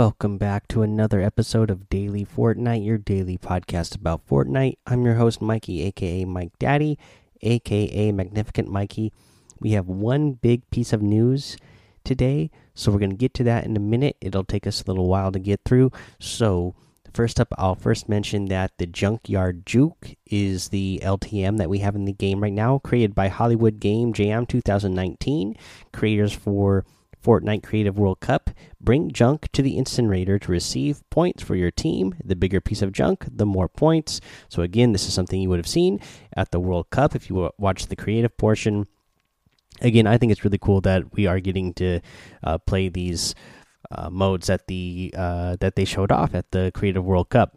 Welcome 0.00 0.38
back 0.38 0.66
to 0.68 0.80
another 0.80 1.20
episode 1.20 1.70
of 1.70 1.90
Daily 1.90 2.24
Fortnite, 2.24 2.86
your 2.86 2.96
daily 2.96 3.36
podcast 3.36 3.94
about 3.94 4.26
Fortnite. 4.26 4.78
I'm 4.86 5.04
your 5.04 5.16
host, 5.16 5.42
Mikey, 5.42 5.82
aka 5.82 6.24
Mike 6.24 6.58
Daddy, 6.58 6.98
aka 7.42 8.10
Magnificent 8.10 8.68
Mikey. 8.68 9.12
We 9.60 9.72
have 9.72 9.88
one 9.88 10.32
big 10.32 10.62
piece 10.70 10.94
of 10.94 11.02
news 11.02 11.58
today, 12.02 12.50
so 12.74 12.90
we're 12.90 12.98
going 12.98 13.10
to 13.10 13.16
get 13.16 13.34
to 13.34 13.44
that 13.44 13.66
in 13.66 13.76
a 13.76 13.78
minute. 13.78 14.16
It'll 14.22 14.42
take 14.42 14.66
us 14.66 14.80
a 14.80 14.86
little 14.86 15.06
while 15.06 15.32
to 15.32 15.38
get 15.38 15.60
through. 15.66 15.92
So, 16.18 16.74
first 17.12 17.38
up, 17.38 17.52
I'll 17.58 17.74
first 17.74 18.08
mention 18.08 18.46
that 18.46 18.72
the 18.78 18.86
Junkyard 18.86 19.66
Juke 19.66 20.14
is 20.24 20.70
the 20.70 21.02
LTM 21.04 21.58
that 21.58 21.68
we 21.68 21.80
have 21.80 21.94
in 21.94 22.06
the 22.06 22.14
game 22.14 22.42
right 22.42 22.50
now, 22.50 22.78
created 22.78 23.14
by 23.14 23.28
Hollywood 23.28 23.80
Game 23.80 24.14
Jam 24.14 24.46
2019, 24.46 25.56
creators 25.92 26.32
for 26.32 26.86
Fortnite 27.22 27.62
Creative 27.62 27.98
World 27.98 28.20
Cup. 28.20 28.50
Bring 28.80 29.10
junk 29.10 29.50
to 29.52 29.62
the 29.62 29.76
incinerator 29.76 30.38
to 30.38 30.52
receive 30.52 31.08
points 31.10 31.42
for 31.42 31.54
your 31.54 31.70
team. 31.70 32.14
The 32.24 32.36
bigger 32.36 32.60
piece 32.60 32.82
of 32.82 32.92
junk, 32.92 33.26
the 33.30 33.46
more 33.46 33.68
points. 33.68 34.20
So, 34.48 34.62
again, 34.62 34.92
this 34.92 35.06
is 35.06 35.14
something 35.14 35.40
you 35.40 35.48
would 35.48 35.58
have 35.58 35.66
seen 35.66 36.00
at 36.36 36.50
the 36.50 36.60
World 36.60 36.90
Cup 36.90 37.14
if 37.14 37.28
you 37.28 37.50
watched 37.58 37.88
the 37.88 37.96
creative 37.96 38.36
portion. 38.36 38.86
Again, 39.80 40.06
I 40.06 40.18
think 40.18 40.32
it's 40.32 40.44
really 40.44 40.58
cool 40.58 40.80
that 40.82 41.12
we 41.14 41.26
are 41.26 41.40
getting 41.40 41.74
to 41.74 42.00
uh, 42.42 42.58
play 42.58 42.88
these 42.88 43.34
uh, 43.90 44.10
modes 44.10 44.46
that 44.46 44.66
the 44.66 45.12
uh, 45.16 45.56
that 45.60 45.74
they 45.76 45.84
showed 45.84 46.12
off 46.12 46.34
at 46.34 46.50
the 46.50 46.70
Creative 46.74 47.04
World 47.04 47.30
Cup. 47.30 47.56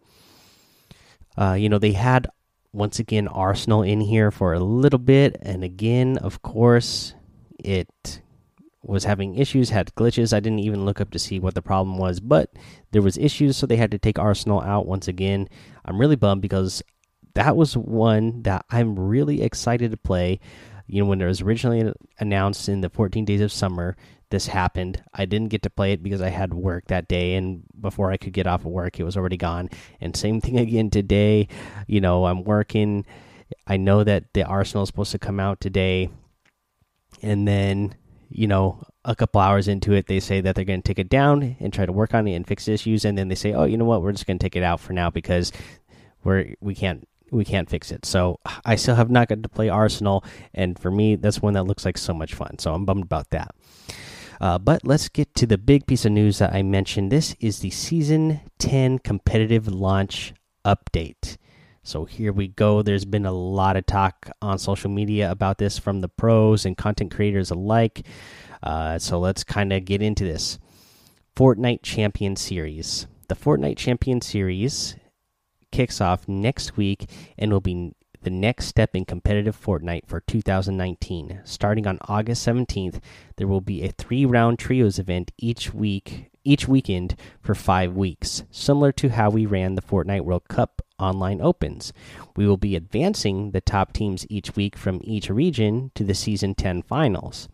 Uh, 1.37 1.53
you 1.53 1.69
know, 1.69 1.79
they 1.79 1.93
had 1.93 2.27
once 2.71 2.99
again 2.99 3.27
Arsenal 3.27 3.83
in 3.83 4.01
here 4.01 4.31
for 4.31 4.53
a 4.53 4.59
little 4.59 4.99
bit, 4.99 5.37
and 5.41 5.63
again, 5.63 6.17
of 6.17 6.41
course, 6.41 7.13
it 7.59 8.21
was 8.83 9.05
having 9.05 9.35
issues, 9.35 9.69
had 9.69 9.95
glitches. 9.95 10.33
I 10.33 10.39
didn't 10.39 10.59
even 10.59 10.85
look 10.85 10.99
up 10.99 11.11
to 11.11 11.19
see 11.19 11.39
what 11.39 11.55
the 11.55 11.61
problem 11.61 11.97
was, 11.97 12.19
but 12.19 12.51
there 12.91 13.01
was 13.01 13.17
issues, 13.17 13.57
so 13.57 13.65
they 13.65 13.77
had 13.77 13.91
to 13.91 13.97
take 13.97 14.19
Arsenal 14.19 14.61
out 14.61 14.85
once 14.85 15.07
again. 15.07 15.47
I'm 15.85 15.99
really 15.99 16.15
bummed 16.15 16.41
because 16.41 16.83
that 17.33 17.55
was 17.55 17.75
one 17.75 18.43
that 18.43 18.65
I'm 18.69 18.99
really 18.99 19.41
excited 19.41 19.91
to 19.91 19.97
play. 19.97 20.39
You 20.87 21.01
know, 21.01 21.09
when 21.09 21.21
it 21.21 21.25
was 21.25 21.41
originally 21.41 21.93
announced 22.19 22.67
in 22.67 22.81
the 22.81 22.89
14 22.89 23.25
Days 23.25 23.41
of 23.41 23.51
Summer, 23.51 23.95
this 24.29 24.47
happened. 24.47 25.01
I 25.13 25.25
didn't 25.25 25.49
get 25.49 25.61
to 25.63 25.69
play 25.69 25.93
it 25.93 26.03
because 26.03 26.21
I 26.21 26.29
had 26.29 26.53
work 26.53 26.87
that 26.87 27.07
day, 27.07 27.35
and 27.35 27.63
before 27.79 28.11
I 28.11 28.17
could 28.17 28.33
get 28.33 28.47
off 28.47 28.61
of 28.61 28.71
work, 28.71 28.99
it 28.99 29.03
was 29.03 29.15
already 29.15 29.37
gone. 29.37 29.69
And 30.01 30.15
same 30.15 30.41
thing 30.41 30.57
again 30.59 30.89
today. 30.89 31.47
You 31.87 32.01
know, 32.01 32.25
I'm 32.25 32.43
working. 32.43 33.05
I 33.67 33.77
know 33.77 34.03
that 34.03 34.33
the 34.33 34.43
Arsenal 34.43 34.83
is 34.83 34.89
supposed 34.89 35.11
to 35.11 35.19
come 35.19 35.39
out 35.39 35.61
today, 35.61 36.09
and 37.21 37.47
then 37.47 37.95
you 38.33 38.47
know, 38.47 38.83
a 39.05 39.15
couple 39.15 39.41
hours 39.41 39.67
into 39.67 39.93
it, 39.93 40.07
they 40.07 40.19
say 40.19 40.41
that 40.41 40.55
they're 40.55 40.65
going 40.65 40.81
to 40.81 40.87
take 40.87 40.99
it 40.99 41.09
down 41.09 41.55
and 41.59 41.73
try 41.73 41.85
to 41.85 41.91
work 41.91 42.13
on 42.13 42.27
it 42.27 42.33
and 42.33 42.47
fix 42.47 42.67
issues, 42.67 43.05
and 43.05 43.17
then 43.17 43.27
they 43.27 43.35
say, 43.35 43.53
"Oh, 43.53 43.65
you 43.65 43.77
know 43.77 43.85
what? 43.85 44.01
We're 44.01 44.11
just 44.11 44.25
going 44.25 44.39
to 44.39 44.43
take 44.43 44.55
it 44.55 44.63
out 44.63 44.79
for 44.79 44.93
now 44.93 45.09
because 45.09 45.51
we're 46.23 46.55
we 46.59 46.75
can't 46.75 47.07
we 47.31 47.45
can't 47.45 47.69
fix 47.69 47.91
it." 47.91 48.05
So 48.05 48.39
I 48.65 48.75
still 48.75 48.95
have 48.95 49.09
not 49.09 49.27
got 49.27 49.43
to 49.43 49.49
play 49.49 49.69
Arsenal, 49.69 50.23
and 50.53 50.77
for 50.77 50.91
me, 50.91 51.15
that's 51.15 51.41
one 51.41 51.53
that 51.53 51.63
looks 51.63 51.85
like 51.85 51.97
so 51.97 52.13
much 52.13 52.33
fun. 52.33 52.59
So 52.59 52.73
I'm 52.73 52.85
bummed 52.85 53.03
about 53.03 53.29
that. 53.31 53.53
Uh, 54.41 54.57
but 54.57 54.85
let's 54.85 55.09
get 55.09 55.33
to 55.35 55.45
the 55.45 55.57
big 55.57 55.85
piece 55.85 56.05
of 56.05 56.11
news 56.11 56.39
that 56.39 56.53
I 56.53 56.63
mentioned. 56.63 57.11
This 57.11 57.35
is 57.39 57.59
the 57.59 57.69
season 57.69 58.41
10 58.59 58.99
competitive 58.99 59.67
launch 59.67 60.33
update. 60.65 61.37
So 61.83 62.05
here 62.05 62.31
we 62.31 62.47
go. 62.47 62.81
There's 62.81 63.03
been 63.03 63.25
a 63.25 63.31
lot 63.33 63.75
of 63.75 63.85
talk 63.85 64.29
on 64.41 64.57
social 64.57 64.89
media 64.89 65.29
about 65.29 65.57
this 65.57 65.77
from 65.77 65.99
the 65.99 66.07
pros 66.07 66.65
and 66.65 66.77
content 66.77 67.11
creators 67.11 67.51
alike. 67.51 68.05
Uh, 68.63 68.97
so 68.97 69.19
let's 69.19 69.43
kind 69.43 69.73
of 69.73 69.83
get 69.83 70.01
into 70.01 70.23
this. 70.23 70.59
Fortnite 71.35 71.83
Champion 71.83 72.37
Series. 72.37 73.07
The 73.27 73.35
Fortnite 73.35 73.77
Champion 73.77 74.21
Series 74.21 74.95
kicks 75.71 75.99
off 75.99 76.27
next 76.27 76.77
week 76.77 77.09
and 77.37 77.51
will 77.51 77.59
be 77.59 77.93
the 78.21 78.29
next 78.29 78.67
step 78.67 78.95
in 78.95 79.03
competitive 79.03 79.59
Fortnite 79.59 80.07
for 80.07 80.21
2019. 80.21 81.41
Starting 81.43 81.85
on 81.85 81.97
August 82.07 82.47
17th, 82.47 83.01
there 83.35 83.47
will 83.47 83.59
be 83.59 83.83
a 83.83 83.91
three 83.91 84.25
round 84.25 84.57
trios 84.57 84.99
event 84.99 85.31
each 85.37 85.73
week 85.73 86.29
each 86.45 86.67
weekend 86.67 87.15
for 87.41 87.55
five 87.55 87.95
weeks, 87.95 88.43
similar 88.51 88.91
to 88.91 89.09
how 89.09 89.29
we 89.29 89.45
ran 89.45 89.75
the 89.75 89.81
Fortnite 89.81 90.25
World 90.25 90.47
Cup 90.49 90.81
online 91.03 91.41
opens. 91.41 91.91
We 92.35 92.47
will 92.47 92.57
be 92.57 92.75
advancing 92.75 93.51
the 93.51 93.61
top 93.61 93.93
teams 93.93 94.25
each 94.29 94.55
week 94.55 94.77
from 94.77 95.01
each 95.03 95.29
region 95.29 95.91
to 95.95 96.03
the 96.03 96.15
Season 96.15 96.55
10 96.55 96.81
finals. 96.83 97.49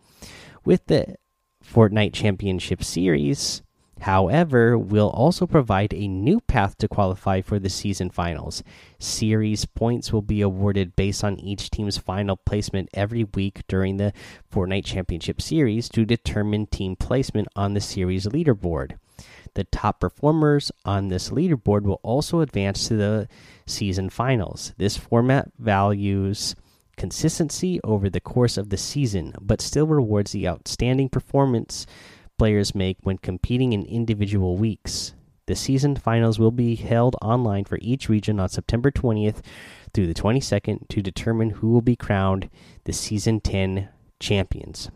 With 0.64 0.86
the 0.86 1.16
Fortnite 1.64 2.12
Championship 2.12 2.84
Series, 2.84 3.62
However, 4.00 4.78
we'll 4.78 5.10
also 5.10 5.46
provide 5.46 5.92
a 5.92 6.08
new 6.08 6.40
path 6.40 6.78
to 6.78 6.88
qualify 6.88 7.42
for 7.42 7.58
the 7.58 7.68
season 7.68 8.08
finals. 8.08 8.62
Series 8.98 9.66
points 9.66 10.10
will 10.10 10.22
be 10.22 10.40
awarded 10.40 10.96
based 10.96 11.22
on 11.22 11.38
each 11.38 11.70
team's 11.70 11.98
final 11.98 12.36
placement 12.36 12.88
every 12.94 13.24
week 13.24 13.60
during 13.68 13.98
the 13.98 14.14
Fortnite 14.50 14.86
Championship 14.86 15.42
Series 15.42 15.90
to 15.90 16.06
determine 16.06 16.66
team 16.66 16.96
placement 16.96 17.48
on 17.54 17.74
the 17.74 17.80
series 17.80 18.26
leaderboard. 18.26 18.96
The 19.54 19.64
top 19.64 20.00
performers 20.00 20.70
on 20.84 21.08
this 21.08 21.30
leaderboard 21.30 21.82
will 21.82 22.00
also 22.02 22.40
advance 22.40 22.88
to 22.88 22.96
the 22.96 23.28
season 23.66 24.10
finals. 24.10 24.72
This 24.76 24.96
format 24.96 25.50
values 25.58 26.54
consistency 26.96 27.80
over 27.82 28.10
the 28.10 28.20
course 28.20 28.56
of 28.56 28.68
the 28.68 28.76
season, 28.76 29.34
but 29.40 29.60
still 29.60 29.86
rewards 29.86 30.32
the 30.32 30.46
outstanding 30.46 31.08
performance 31.08 31.86
players 32.38 32.74
make 32.74 32.98
when 33.02 33.18
competing 33.18 33.72
in 33.72 33.84
individual 33.84 34.56
weeks. 34.56 35.14
The 35.46 35.56
season 35.56 35.96
finals 35.96 36.38
will 36.38 36.52
be 36.52 36.76
held 36.76 37.16
online 37.20 37.64
for 37.64 37.78
each 37.82 38.08
region 38.08 38.38
on 38.38 38.48
September 38.48 38.90
20th 38.90 39.42
through 39.92 40.06
the 40.06 40.14
22nd 40.14 40.88
to 40.88 41.02
determine 41.02 41.50
who 41.50 41.70
will 41.70 41.80
be 41.80 41.96
crowned 41.96 42.48
the 42.84 42.92
season 42.92 43.40
10 43.40 43.88
champions. 44.20 44.90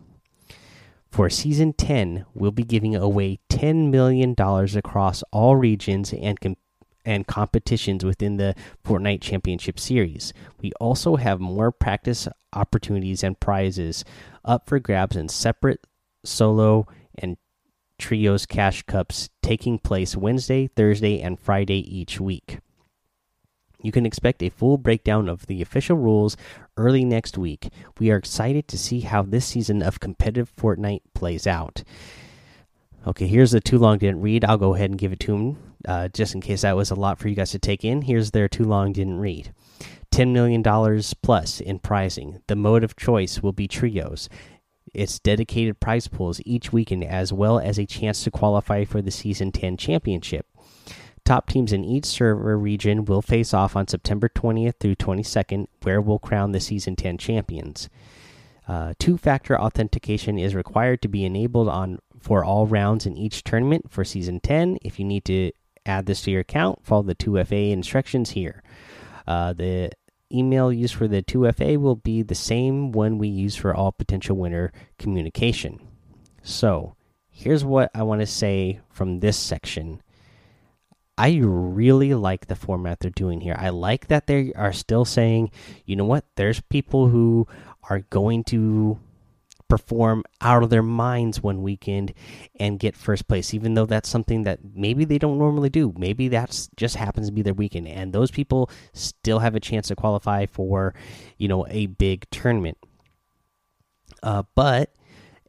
For 1.15 1.29
season 1.29 1.71
10, 1.71 2.25
we'll 2.33 2.51
be 2.51 2.65
giving 2.65 2.93
away 2.93 3.39
$10 3.49 3.89
million 3.89 4.35
across 4.37 5.23
all 5.31 5.55
regions 5.55 6.11
and 6.11 6.37
and 7.05 7.25
competitions 7.25 8.03
within 8.03 8.35
the 8.35 8.53
Fortnite 8.83 9.21
Championship 9.21 9.79
Series. 9.79 10.33
We 10.61 10.73
also 10.73 11.15
have 11.15 11.39
more 11.39 11.71
practice 11.71 12.27
opportunities 12.51 13.23
and 13.23 13.39
prizes 13.39 14.03
up 14.43 14.67
for 14.67 14.77
grabs 14.77 15.15
in 15.15 15.29
separate 15.29 15.87
solo 16.25 16.85
and 17.17 17.37
trios 17.97 18.45
cash 18.45 18.83
cups 18.83 19.29
taking 19.41 19.79
place 19.79 20.17
Wednesday, 20.17 20.67
Thursday, 20.67 21.21
and 21.21 21.39
Friday 21.39 21.79
each 21.97 22.19
week. 22.19 22.59
You 23.85 23.91
can 23.91 24.05
expect 24.07 24.41
a 24.41 24.49
full 24.49 24.79
breakdown 24.79 25.29
of 25.29 25.45
the 25.45 25.61
official 25.61 25.95
rules 25.95 26.35
early 26.75 27.05
next 27.05 27.37
week. 27.37 27.69
We 27.99 28.09
are 28.09 28.17
excited 28.17 28.67
to 28.69 28.79
see 28.79 29.01
how 29.01 29.21
this 29.21 29.45
season 29.45 29.83
of 29.83 29.99
competitive 29.99 30.51
Fortnite 30.55 31.03
plays 31.13 31.45
out. 31.45 31.83
Okay, 33.05 33.27
here's 33.27 33.51
the 33.51 33.61
too 33.61 33.77
long 33.77 33.99
didn't 33.99 34.21
read. 34.21 34.43
I'll 34.43 34.57
go 34.57 34.73
ahead 34.73 34.89
and 34.89 34.97
give 34.97 35.13
it 35.13 35.19
to 35.19 35.35
him 35.35 35.57
uh, 35.87 36.07
just 36.07 36.33
in 36.33 36.41
case 36.41 36.61
that 36.61 36.75
was 36.75 36.89
a 36.89 36.95
lot 36.95 37.19
for 37.19 37.27
you 37.27 37.35
guys 37.35 37.51
to 37.51 37.59
take 37.59 37.85
in. 37.85 38.01
Here's 38.01 38.31
their 38.31 38.47
too 38.47 38.63
long 38.63 38.91
didn't 38.91 39.19
read. 39.19 39.53
$10 40.11 40.31
million 40.31 40.63
plus 41.21 41.59
in 41.61 41.77
pricing. 41.77 42.41
The 42.47 42.55
mode 42.55 42.83
of 42.83 42.95
choice 42.95 43.43
will 43.43 43.53
be 43.53 43.67
trios 43.67 44.29
its 44.95 45.19
dedicated 45.19 45.79
prize 45.79 46.07
pools 46.07 46.41
each 46.45 46.71
weekend, 46.71 47.03
as 47.03 47.33
well 47.33 47.59
as 47.59 47.77
a 47.77 47.85
chance 47.85 48.23
to 48.23 48.31
qualify 48.31 48.85
for 48.85 49.01
the 49.01 49.11
Season 49.11 49.51
10 49.51 49.77
championship. 49.77 50.47
Top 51.25 51.49
teams 51.49 51.73
in 51.73 51.83
each 51.83 52.05
server 52.05 52.55
region 52.55 53.03
will 53.03 53.23
face 53.23 53.51
off 53.51 53.75
on 53.75 53.87
September 53.87 54.29
20th 54.29 54.75
through 54.79 54.95
22nd, 54.95 55.65
where 55.81 55.99
we'll 55.99 56.19
crown 56.19 56.51
the 56.51 56.59
Season 56.59 56.95
10 56.95 57.17
champions. 57.17 57.89
Uh, 58.67 58.93
Two 58.99 59.17
factor 59.17 59.59
authentication 59.59 60.37
is 60.37 60.53
required 60.53 61.01
to 61.01 61.07
be 61.07 61.25
enabled 61.25 61.67
on 61.67 61.97
for 62.19 62.45
all 62.45 62.67
rounds 62.67 63.07
in 63.07 63.17
each 63.17 63.43
tournament 63.43 63.91
for 63.91 64.05
Season 64.05 64.39
10. 64.39 64.77
If 64.83 64.99
you 64.99 65.05
need 65.05 65.25
to 65.25 65.51
add 65.83 66.05
this 66.05 66.21
to 66.21 66.31
your 66.31 66.41
account, 66.41 66.85
follow 66.85 67.03
the 67.03 67.15
2FA 67.15 67.71
instructions 67.71 68.31
here. 68.31 68.61
Uh, 69.27 69.53
the 69.53 69.91
email 70.31 70.71
used 70.71 70.93
for 70.93 71.07
the 71.07 71.23
2FA 71.23 71.77
will 71.77 71.95
be 71.95 72.21
the 72.21 72.35
same 72.35 72.91
one 72.91 73.17
we 73.17 73.27
use 73.27 73.55
for 73.55 73.73
all 73.73 73.91
potential 73.91 74.37
winner 74.37 74.71
communication. 74.99 75.79
So, 76.43 76.95
here's 77.29 77.65
what 77.65 77.89
I 77.95 78.03
want 78.03 78.21
to 78.21 78.27
say 78.27 78.79
from 78.91 79.21
this 79.21 79.37
section. 79.37 80.01
I 81.17 81.39
really 81.41 82.13
like 82.13 82.47
the 82.47 82.55
format 82.55 82.99
they're 82.99 83.11
doing 83.11 83.41
here. 83.41 83.55
I 83.57 83.69
like 83.69 84.07
that 84.07 84.27
they 84.27 84.51
are 84.53 84.73
still 84.73 85.05
saying, 85.05 85.51
you 85.85 85.95
know 85.95 86.05
what, 86.05 86.25
there's 86.35 86.59
people 86.61 87.07
who 87.07 87.47
are 87.89 87.99
going 87.99 88.43
to 88.45 88.99
perform 89.67 90.23
out 90.41 90.61
of 90.61 90.69
their 90.69 90.83
minds 90.83 91.41
one 91.41 91.63
weekend 91.63 92.13
and 92.59 92.79
get 92.79 92.95
first 92.95 93.27
place 93.27 93.51
even 93.51 93.73
though 93.73 93.85
that's 93.87 94.07
something 94.07 94.43
that 94.43 94.59
maybe 94.75 95.05
they 95.05 95.17
don't 95.17 95.39
normally 95.39 95.69
do. 95.69 95.93
Maybe 95.97 96.27
that's 96.27 96.69
just 96.75 96.97
happens 96.97 97.27
to 97.27 97.33
be 97.33 97.41
their 97.41 97.53
weekend. 97.53 97.87
And 97.87 98.13
those 98.13 98.29
people 98.29 98.69
still 98.93 99.39
have 99.39 99.55
a 99.55 99.59
chance 99.59 99.87
to 99.87 99.95
qualify 99.95 100.45
for 100.45 100.93
you 101.37 101.47
know 101.47 101.65
a 101.69 101.87
big 101.87 102.29
tournament. 102.29 102.77
Uh, 104.21 104.43
but 104.53 104.93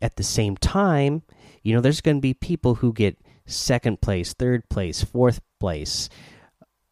at 0.00 0.16
the 0.16 0.22
same 0.22 0.56
time 0.56 1.22
you 1.62 1.74
know 1.74 1.80
there's 1.80 2.00
going 2.00 2.16
to 2.16 2.22
be 2.22 2.34
people 2.34 2.76
who 2.76 2.92
get 2.92 3.18
second 3.46 4.00
place, 4.00 4.32
third 4.32 4.68
place, 4.68 5.02
fourth 5.02 5.40
place 5.58 6.08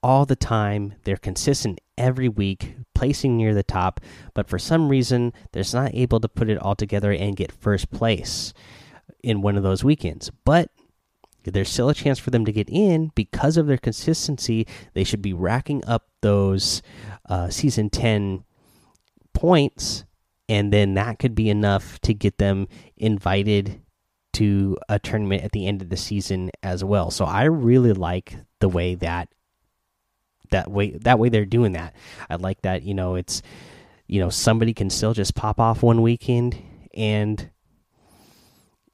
all 0.03 0.27
the 0.27 0.37
time. 0.37 0.95
They're 1.05 1.17
consistent 1.17 1.81
every 1.97 2.29
week, 2.29 2.77
placing 2.95 3.37
near 3.37 3.55
the 3.55 3.63
top, 3.63 4.01
but 4.35 4.49
for 4.49 4.59
some 4.59 4.89
reason, 4.89 5.33
they're 5.53 5.65
not 5.73 5.95
able 5.95 6.21
to 6.21 6.29
put 6.29 6.51
it 6.51 6.59
all 6.59 6.75
together 6.75 7.13
and 7.13 7.37
get 7.37 7.53
first 7.53 7.91
place 7.91 8.53
in 9.23 9.41
one 9.41 9.57
of 9.57 9.63
those 9.63 9.83
weekends. 9.83 10.31
But 10.45 10.71
there's 11.45 11.71
still 11.71 11.89
a 11.89 11.95
chance 11.95 12.19
for 12.19 12.31
them 12.31 12.45
to 12.45 12.53
get 12.53 12.69
in 12.71 13.13
because 13.15 13.57
of 13.57 13.67
their 13.67 13.79
consistency. 13.79 14.67
They 14.95 15.05
should 15.05 15.23
be 15.23 15.33
racking 15.33 15.85
up 15.87 16.09
those 16.21 16.83
uh, 17.29 17.51
season 17.51 17.91
10 17.91 18.45
points, 19.33 20.05
and 20.49 20.73
then 20.73 20.95
that 20.95 21.19
could 21.19 21.35
be 21.35 21.51
enough 21.51 21.99
to 22.01 22.15
get 22.15 22.39
them 22.39 22.69
invited 22.97 23.81
to 24.35 24.77
a 24.89 24.99
tournament 24.99 25.43
at 25.45 25.53
the 25.53 25.67
end 25.67 25.81
of 25.81 25.89
the 25.91 25.97
season 25.97 26.51
as 26.63 26.83
well. 26.83 27.11
So 27.11 27.25
I 27.25 27.45
really 27.45 27.93
like 27.93 28.37
the 28.65 28.69
way 28.71 28.95
that 28.95 29.29
that 30.51 30.71
way 30.71 30.93
that 30.93 31.19
way 31.19 31.29
they're 31.29 31.45
doing 31.45 31.73
that. 31.73 31.95
I 32.31 32.37
like 32.37 32.63
that, 32.63 32.83
you 32.83 32.95
know, 32.95 33.15
it's 33.15 33.43
you 34.07 34.21
know, 34.21 34.31
somebody 34.31 34.73
can 34.73 34.89
still 34.89 35.13
just 35.13 35.35
pop 35.35 35.61
off 35.61 35.83
one 35.83 36.01
weekend 36.01 36.57
and 36.95 37.51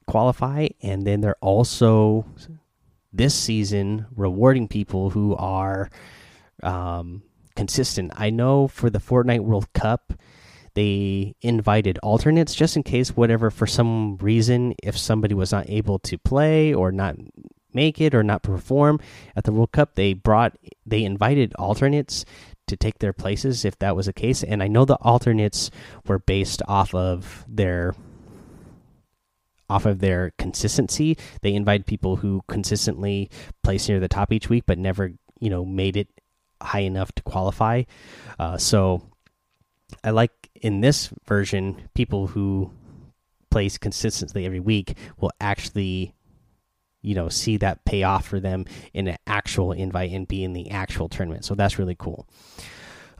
qualify 0.07 0.67
and 0.81 1.07
then 1.07 1.21
they're 1.21 1.37
also 1.39 2.25
this 3.13 3.33
season 3.33 4.07
rewarding 4.13 4.67
people 4.67 5.11
who 5.11 5.37
are 5.37 5.89
um, 6.61 7.23
consistent. 7.55 8.11
I 8.17 8.29
know 8.29 8.67
for 8.67 8.89
the 8.89 8.99
Fortnite 8.99 9.39
World 9.39 9.71
Cup, 9.71 10.11
they 10.73 11.33
invited 11.41 11.97
alternates 11.99 12.53
just 12.55 12.75
in 12.75 12.83
case 12.83 13.15
whatever 13.15 13.49
for 13.49 13.67
some 13.67 14.17
reason 14.17 14.75
if 14.83 14.97
somebody 14.97 15.33
was 15.33 15.53
not 15.53 15.69
able 15.69 15.99
to 15.99 16.17
play 16.17 16.73
or 16.73 16.91
not 16.91 17.15
make 17.73 18.01
it 18.01 18.13
or 18.13 18.23
not 18.23 18.43
perform 18.43 18.99
at 19.35 19.43
the 19.43 19.51
World 19.51 19.71
Cup, 19.71 19.95
they 19.95 20.13
brought 20.13 20.57
they 20.85 21.03
invited 21.03 21.53
alternates 21.55 22.25
to 22.67 22.77
take 22.77 22.99
their 22.99 23.13
places 23.13 23.65
if 23.65 23.77
that 23.79 23.95
was 23.95 24.05
the 24.05 24.13
case. 24.13 24.43
And 24.43 24.63
I 24.63 24.67
know 24.67 24.85
the 24.85 24.95
alternates 24.95 25.71
were 26.07 26.19
based 26.19 26.61
off 26.67 26.93
of 26.95 27.45
their 27.47 27.95
off 29.69 29.85
of 29.85 29.99
their 29.99 30.31
consistency. 30.37 31.17
They 31.41 31.53
invite 31.53 31.85
people 31.85 32.17
who 32.17 32.41
consistently 32.47 33.29
place 33.63 33.87
near 33.87 33.99
the 33.99 34.09
top 34.09 34.33
each 34.33 34.49
week, 34.49 34.65
but 34.65 34.77
never 34.77 35.13
you 35.39 35.49
know 35.49 35.65
made 35.65 35.97
it 35.97 36.07
high 36.61 36.81
enough 36.81 37.11
to 37.13 37.23
qualify. 37.23 37.83
Uh, 38.39 38.57
so 38.57 39.01
I 40.03 40.11
like 40.11 40.31
in 40.55 40.81
this 40.81 41.09
version 41.25 41.89
people 41.93 42.27
who 42.27 42.71
place 43.49 43.77
consistently 43.77 44.45
every 44.45 44.59
week 44.59 44.97
will 45.17 45.31
actually 45.39 46.13
you 47.01 47.15
know 47.15 47.29
see 47.29 47.57
that 47.57 47.83
pay 47.85 48.03
off 48.03 48.25
for 48.25 48.39
them 48.39 48.65
in 48.93 49.07
an 49.07 49.17
actual 49.27 49.71
invite 49.71 50.11
and 50.11 50.27
be 50.27 50.43
in 50.43 50.53
the 50.53 50.71
actual 50.71 51.09
tournament. 51.09 51.45
So 51.45 51.55
that's 51.55 51.79
really 51.79 51.95
cool. 51.95 52.27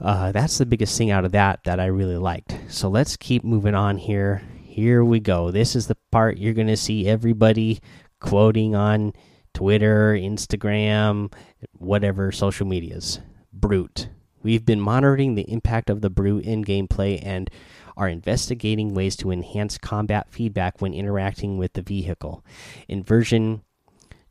Uh, 0.00 0.32
that's 0.32 0.58
the 0.58 0.66
biggest 0.66 0.98
thing 0.98 1.10
out 1.10 1.24
of 1.24 1.32
that 1.32 1.62
that 1.64 1.78
i 1.78 1.86
really 1.86 2.16
liked. 2.16 2.56
So 2.68 2.88
let's 2.88 3.16
keep 3.16 3.44
moving 3.44 3.74
on 3.74 3.98
here. 3.98 4.42
Here 4.62 5.04
we 5.04 5.20
go. 5.20 5.50
This 5.50 5.76
is 5.76 5.86
the 5.86 5.96
part 6.10 6.38
you're 6.38 6.54
gonna 6.54 6.76
see 6.76 7.06
everybody 7.06 7.80
quoting 8.20 8.74
on 8.74 9.12
twitter 9.52 10.14
instagram 10.14 11.32
whatever 11.72 12.32
social 12.32 12.66
medias. 12.66 13.20
Brute. 13.52 14.08
We've 14.42 14.64
been 14.64 14.80
monitoring 14.80 15.34
the 15.34 15.50
impact 15.50 15.88
of 15.88 16.00
the 16.00 16.10
brute 16.10 16.44
in 16.44 16.64
gameplay 16.64 17.20
and 17.22 17.50
are 17.96 18.08
investigating 18.08 18.94
ways 18.94 19.14
to 19.16 19.30
enhance 19.30 19.78
combat 19.78 20.26
feedback 20.30 20.80
when 20.80 20.94
interacting 20.94 21.58
with 21.58 21.74
the 21.74 21.82
vehicle. 21.82 22.44
In 22.88 23.04
version 23.04 23.62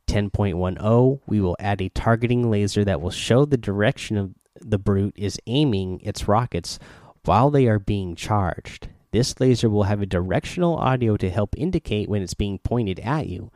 10.10, 0.06 1.20
we 1.26 1.40
will 1.40 1.56
add 1.58 1.80
a 1.80 1.88
targeting 1.90 2.50
laser 2.50 2.84
that 2.84 3.00
will 3.00 3.10
show 3.10 3.44
the 3.44 3.56
direction 3.56 4.16
of 4.16 4.34
the 4.60 4.78
brute 4.78 5.14
is 5.16 5.38
aiming 5.46 6.00
its 6.00 6.28
rockets 6.28 6.78
while 7.24 7.50
they 7.50 7.66
are 7.66 7.78
being 7.78 8.14
charged. 8.14 8.88
This 9.12 9.38
laser 9.40 9.68
will 9.68 9.84
have 9.84 10.00
a 10.00 10.06
directional 10.06 10.76
audio 10.76 11.16
to 11.16 11.30
help 11.30 11.54
indicate 11.56 12.08
when 12.08 12.22
it's 12.22 12.34
being 12.34 12.58
pointed 12.58 13.00
at 13.00 13.28
you. 13.28 13.50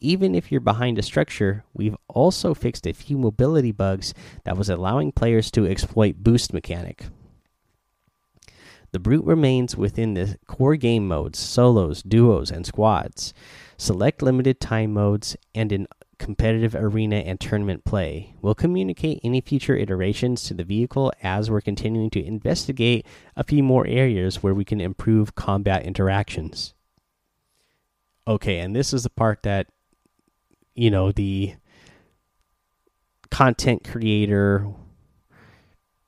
Even 0.00 0.34
if 0.34 0.50
you're 0.50 0.60
behind 0.60 0.98
a 0.98 1.02
structure, 1.02 1.64
we've 1.72 1.96
also 2.08 2.54
fixed 2.54 2.86
a 2.86 2.92
few 2.92 3.16
mobility 3.16 3.72
bugs 3.72 4.14
that 4.44 4.56
was 4.56 4.68
allowing 4.68 5.12
players 5.12 5.50
to 5.52 5.66
exploit 5.66 6.16
boost 6.18 6.52
mechanic. 6.52 7.06
The 8.92 8.98
brute 8.98 9.24
remains 9.24 9.76
within 9.76 10.14
the 10.14 10.38
core 10.46 10.76
game 10.76 11.08
modes, 11.08 11.38
solos, 11.38 12.02
duos, 12.02 12.50
and 12.50 12.64
squads 12.64 13.34
select 13.76 14.22
limited 14.22 14.60
time 14.60 14.92
modes, 14.92 15.36
and 15.54 15.72
in 15.72 15.86
competitive 16.18 16.74
arena 16.74 17.16
and 17.16 17.40
tournament 17.40 17.84
play. 17.84 18.34
We'll 18.40 18.54
communicate 18.54 19.20
any 19.22 19.40
future 19.40 19.76
iterations 19.76 20.44
to 20.44 20.54
the 20.54 20.64
vehicle 20.64 21.12
as 21.22 21.50
we're 21.50 21.60
continuing 21.60 22.10
to 22.10 22.24
investigate 22.24 23.06
a 23.36 23.44
few 23.44 23.62
more 23.62 23.86
areas 23.86 24.42
where 24.42 24.54
we 24.54 24.64
can 24.64 24.80
improve 24.80 25.34
combat 25.34 25.84
interactions. 25.84 26.74
Okay, 28.26 28.58
and 28.58 28.74
this 28.74 28.92
is 28.92 29.02
the 29.02 29.10
part 29.10 29.42
that, 29.42 29.66
you 30.74 30.90
know, 30.90 31.12
the 31.12 31.54
content 33.30 33.86
creator, 33.86 34.66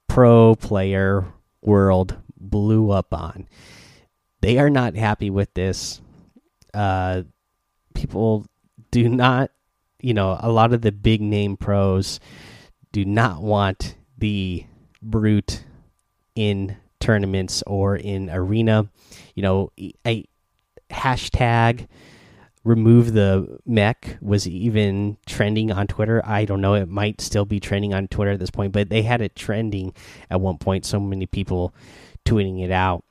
pro 0.09 0.55
player 0.55 1.27
world 1.61 2.17
blew 2.39 2.91
up 2.91 3.13
on. 3.13 3.49
They 4.41 4.59
are 4.59 4.71
not 4.71 4.95
happy 4.95 5.29
with 5.29 5.53
this. 5.55 6.01
Uh, 6.73 7.25
people 7.97 8.47
do 8.91 9.09
not, 9.09 9.51
you 10.01 10.15
know, 10.15 10.39
a 10.41 10.51
lot 10.51 10.73
of 10.73 10.83
the 10.83 10.93
big 10.93 11.21
name 11.21 11.57
pros 11.57 12.21
do 12.93 13.05
not 13.05 13.43
want 13.43 13.97
the 14.19 14.65
brute 15.03 15.65
in 16.35 16.77
tournaments 17.01 17.63
or 17.67 17.97
in 17.97 18.31
arena. 18.31 18.89
You 19.35 19.43
know, 19.43 19.73
a 20.07 20.29
hashtag 20.91 21.89
remove 22.63 23.13
the 23.13 23.59
mech 23.65 24.19
was 24.21 24.47
even 24.47 25.17
trending 25.27 25.71
on 25.71 25.87
Twitter. 25.87 26.21
I 26.25 26.45
don't 26.45 26.61
know, 26.61 26.75
it 26.75 26.89
might 26.89 27.21
still 27.21 27.45
be 27.45 27.61
trending 27.61 27.95
on 27.95 28.09
Twitter 28.09 28.33
at 28.33 28.41
this 28.41 28.51
point, 28.51 28.73
but 28.73 28.89
they 28.89 29.03
had 29.03 29.21
it 29.21 29.37
trending 29.37 29.95
at 30.31 30.41
one 30.41 30.59
point. 30.59 30.85
So 30.85 31.01
many 31.01 31.27
people 31.27 31.75
tweeting 32.25 32.63
it 32.63 32.71
out. 32.71 33.05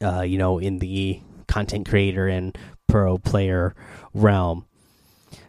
Uh, 0.00 0.20
you 0.20 0.38
know, 0.38 0.58
in 0.58 0.78
the 0.78 1.20
content 1.48 1.88
creator 1.88 2.28
and 2.28 2.56
pro 2.88 3.18
player 3.18 3.74
realm. 4.14 4.64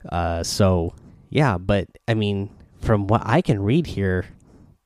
Uh, 0.08 0.43
so 0.43 0.93
yeah, 1.29 1.58
but 1.58 1.88
I 2.08 2.13
mean, 2.13 2.50
from 2.81 3.08
what 3.08 3.22
I 3.25 3.41
can 3.41 3.62
read 3.62 3.88
here, 3.88 4.25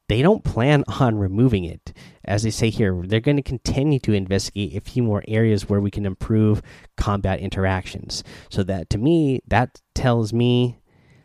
they 0.09 0.21
don't 0.21 0.43
plan 0.43 0.83
on 0.99 1.17
removing 1.17 1.63
it. 1.63 1.93
As 2.25 2.43
they 2.43 2.51
say 2.51 2.69
here, 2.69 3.01
they're 3.05 3.19
going 3.19 3.37
to 3.37 3.43
continue 3.43 3.99
to 3.99 4.13
investigate 4.13 4.75
a 4.75 4.81
few 4.81 5.03
more 5.03 5.23
areas 5.27 5.67
where 5.67 5.81
we 5.81 5.91
can 5.91 6.05
improve 6.05 6.61
combat 6.97 7.39
interactions. 7.39 8.23
So 8.49 8.63
that 8.63 8.89
to 8.91 8.97
me, 8.97 9.41
that 9.47 9.81
tells 9.95 10.33
me 10.33 10.79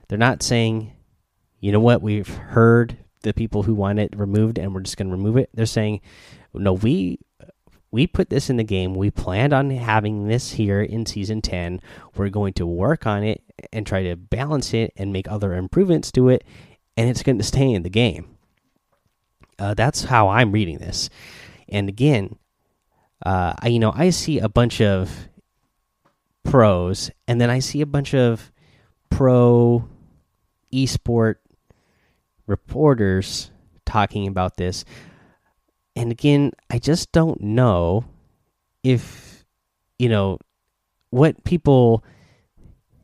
they're 0.08 0.18
not 0.18 0.42
saying, 0.42 0.92
you 1.60 1.72
know 1.72 1.80
what, 1.80 2.02
we've 2.02 2.28
heard 2.28 2.96
the 3.22 3.34
people 3.34 3.64
who 3.64 3.74
want 3.74 3.98
it 3.98 4.16
removed 4.16 4.58
and 4.58 4.74
we're 4.74 4.80
just 4.80 4.96
going 4.96 5.08
to 5.08 5.16
remove 5.16 5.36
it. 5.36 5.50
They're 5.52 5.66
saying, 5.66 6.00
no, 6.54 6.72
we 6.72 7.18
we 7.90 8.06
put 8.06 8.28
this 8.30 8.50
in 8.50 8.56
the 8.56 8.64
game. 8.64 8.94
We 8.94 9.10
planned 9.10 9.52
on 9.52 9.70
having 9.70 10.28
this 10.28 10.52
here 10.52 10.82
in 10.82 11.06
season 11.06 11.40
10. 11.40 11.80
We're 12.16 12.28
going 12.28 12.52
to 12.54 12.66
work 12.66 13.06
on 13.06 13.22
it 13.24 13.42
and 13.72 13.86
try 13.86 14.02
to 14.04 14.16
balance 14.16 14.74
it 14.74 14.92
and 14.96 15.12
make 15.12 15.30
other 15.30 15.54
improvements 15.54 16.12
to 16.12 16.28
it, 16.28 16.44
and 16.96 17.08
it's 17.08 17.22
going 17.22 17.38
to 17.38 17.44
stay 17.44 17.72
in 17.72 17.82
the 17.82 17.90
game. 17.90 18.36
Uh, 19.58 19.74
that's 19.74 20.04
how 20.04 20.28
I'm 20.28 20.52
reading 20.52 20.78
this. 20.78 21.10
And 21.68 21.88
again, 21.88 22.36
uh, 23.24 23.54
I, 23.60 23.68
you 23.68 23.78
know, 23.78 23.92
I 23.94 24.10
see 24.10 24.38
a 24.38 24.48
bunch 24.48 24.80
of 24.80 25.28
pros, 26.44 27.10
and 27.26 27.40
then 27.40 27.50
I 27.50 27.58
see 27.58 27.80
a 27.80 27.86
bunch 27.86 28.14
of 28.14 28.52
pro 29.10 29.88
esport 30.72 31.36
reporters 32.46 33.50
talking 33.84 34.26
about 34.26 34.56
this 34.56 34.84
and 35.98 36.12
again, 36.12 36.52
I 36.70 36.78
just 36.78 37.10
don't 37.10 37.40
know 37.40 38.04
if 38.84 39.44
you 39.98 40.08
know 40.08 40.38
what 41.10 41.42
people 41.42 42.04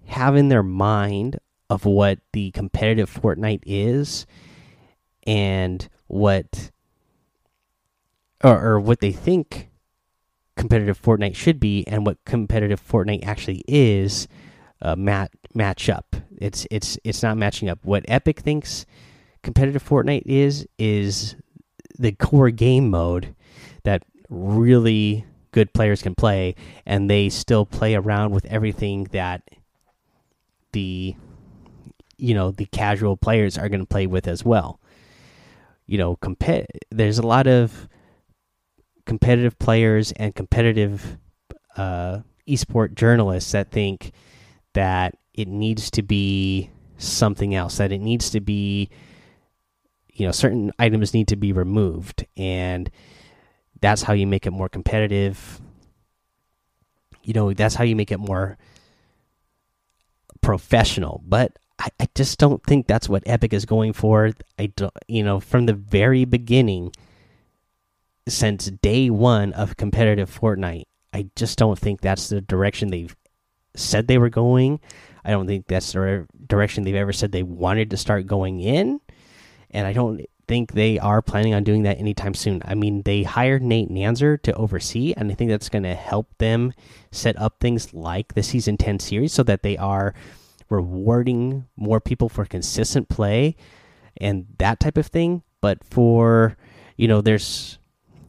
have 0.06 0.36
in 0.36 0.48
their 0.48 0.62
mind 0.62 1.40
of 1.68 1.84
what 1.84 2.20
the 2.32 2.52
competitive 2.52 3.10
Fortnite 3.12 3.64
is 3.66 4.26
and 5.26 5.88
what 6.06 6.70
or, 8.44 8.64
or 8.64 8.78
what 8.78 9.00
they 9.00 9.10
think 9.10 9.70
competitive 10.56 11.02
Fortnite 11.02 11.34
should 11.34 11.58
be 11.58 11.84
and 11.88 12.06
what 12.06 12.24
competitive 12.24 12.80
Fortnite 12.80 13.26
actually 13.26 13.64
is 13.66 14.28
uh, 14.82 14.94
mat 14.94 15.32
match 15.52 15.88
up. 15.88 16.14
It's 16.38 16.64
it's 16.70 16.96
it's 17.02 17.24
not 17.24 17.36
matching 17.36 17.68
up. 17.68 17.80
What 17.82 18.04
Epic 18.06 18.38
thinks 18.38 18.86
competitive 19.42 19.82
Fortnite 19.82 20.22
is 20.26 20.68
is 20.78 21.34
the 21.98 22.12
core 22.12 22.50
game 22.50 22.90
mode 22.90 23.34
that 23.84 24.02
really 24.28 25.24
good 25.52 25.72
players 25.72 26.02
can 26.02 26.14
play, 26.14 26.54
and 26.84 27.08
they 27.08 27.28
still 27.28 27.64
play 27.64 27.94
around 27.94 28.32
with 28.32 28.44
everything 28.46 29.04
that 29.12 29.42
the 30.72 31.14
you 32.16 32.34
know 32.34 32.50
the 32.50 32.66
casual 32.66 33.16
players 33.16 33.56
are 33.58 33.68
going 33.68 33.80
to 33.80 33.86
play 33.86 34.06
with 34.06 34.26
as 34.26 34.44
well. 34.44 34.80
You 35.86 35.98
know, 35.98 36.16
compet 36.16 36.66
there's 36.90 37.18
a 37.18 37.26
lot 37.26 37.46
of 37.46 37.88
competitive 39.06 39.58
players 39.58 40.12
and 40.12 40.34
competitive 40.34 41.18
uh, 41.76 42.20
esport 42.48 42.94
journalists 42.94 43.52
that 43.52 43.70
think 43.70 44.12
that 44.72 45.16
it 45.34 45.48
needs 45.48 45.90
to 45.92 46.02
be 46.02 46.70
something 46.96 47.54
else, 47.54 47.76
that 47.78 47.92
it 47.92 48.00
needs 48.00 48.30
to 48.30 48.40
be, 48.40 48.88
you 50.14 50.26
know, 50.26 50.32
certain 50.32 50.72
items 50.78 51.12
need 51.12 51.28
to 51.28 51.36
be 51.36 51.52
removed, 51.52 52.26
and 52.36 52.90
that's 53.80 54.02
how 54.02 54.12
you 54.12 54.26
make 54.26 54.46
it 54.46 54.52
more 54.52 54.68
competitive. 54.68 55.60
You 57.22 57.32
know, 57.32 57.52
that's 57.52 57.74
how 57.74 57.84
you 57.84 57.96
make 57.96 58.12
it 58.12 58.20
more 58.20 58.56
professional. 60.40 61.22
But 61.26 61.58
I, 61.78 61.88
I 61.98 62.08
just 62.14 62.38
don't 62.38 62.62
think 62.64 62.86
that's 62.86 63.08
what 63.08 63.24
Epic 63.26 63.52
is 63.52 63.64
going 63.64 63.92
for. 63.92 64.30
I 64.58 64.66
don't, 64.66 64.92
you 65.08 65.24
know, 65.24 65.40
from 65.40 65.66
the 65.66 65.74
very 65.74 66.24
beginning, 66.24 66.92
since 68.28 68.66
day 68.66 69.10
one 69.10 69.52
of 69.52 69.76
competitive 69.76 70.30
Fortnite, 70.30 70.84
I 71.12 71.28
just 71.34 71.58
don't 71.58 71.78
think 71.78 72.00
that's 72.00 72.28
the 72.28 72.40
direction 72.40 72.90
they've 72.90 73.14
said 73.74 74.06
they 74.06 74.18
were 74.18 74.30
going. 74.30 74.80
I 75.24 75.30
don't 75.30 75.46
think 75.46 75.66
that's 75.66 75.92
the 75.92 76.26
direction 76.46 76.84
they've 76.84 76.94
ever 76.94 77.12
said 77.12 77.32
they 77.32 77.42
wanted 77.42 77.90
to 77.90 77.96
start 77.96 78.26
going 78.26 78.60
in. 78.60 79.00
And 79.74 79.86
I 79.86 79.92
don't 79.92 80.24
think 80.46 80.72
they 80.72 80.98
are 80.98 81.20
planning 81.20 81.54
on 81.54 81.64
doing 81.64 81.82
that 81.82 81.98
anytime 81.98 82.34
soon. 82.34 82.62
I 82.64 82.74
mean, 82.74 83.02
they 83.02 83.22
hired 83.22 83.62
Nate 83.62 83.90
Nanzer 83.90 84.40
to 84.42 84.54
oversee, 84.54 85.14
and 85.16 85.30
I 85.30 85.34
think 85.34 85.50
that's 85.50 85.68
going 85.68 85.82
to 85.82 85.94
help 85.94 86.28
them 86.38 86.72
set 87.10 87.38
up 87.38 87.56
things 87.60 87.92
like 87.92 88.34
the 88.34 88.42
Season 88.42 88.76
10 88.76 88.98
series 88.98 89.32
so 89.32 89.42
that 89.42 89.62
they 89.62 89.76
are 89.76 90.14
rewarding 90.68 91.66
more 91.76 92.00
people 92.00 92.28
for 92.28 92.44
consistent 92.44 93.08
play 93.08 93.56
and 94.16 94.46
that 94.58 94.80
type 94.80 94.96
of 94.96 95.06
thing. 95.06 95.42
But 95.60 95.82
for, 95.84 96.56
you 96.96 97.08
know, 97.08 97.20
there's, 97.20 97.78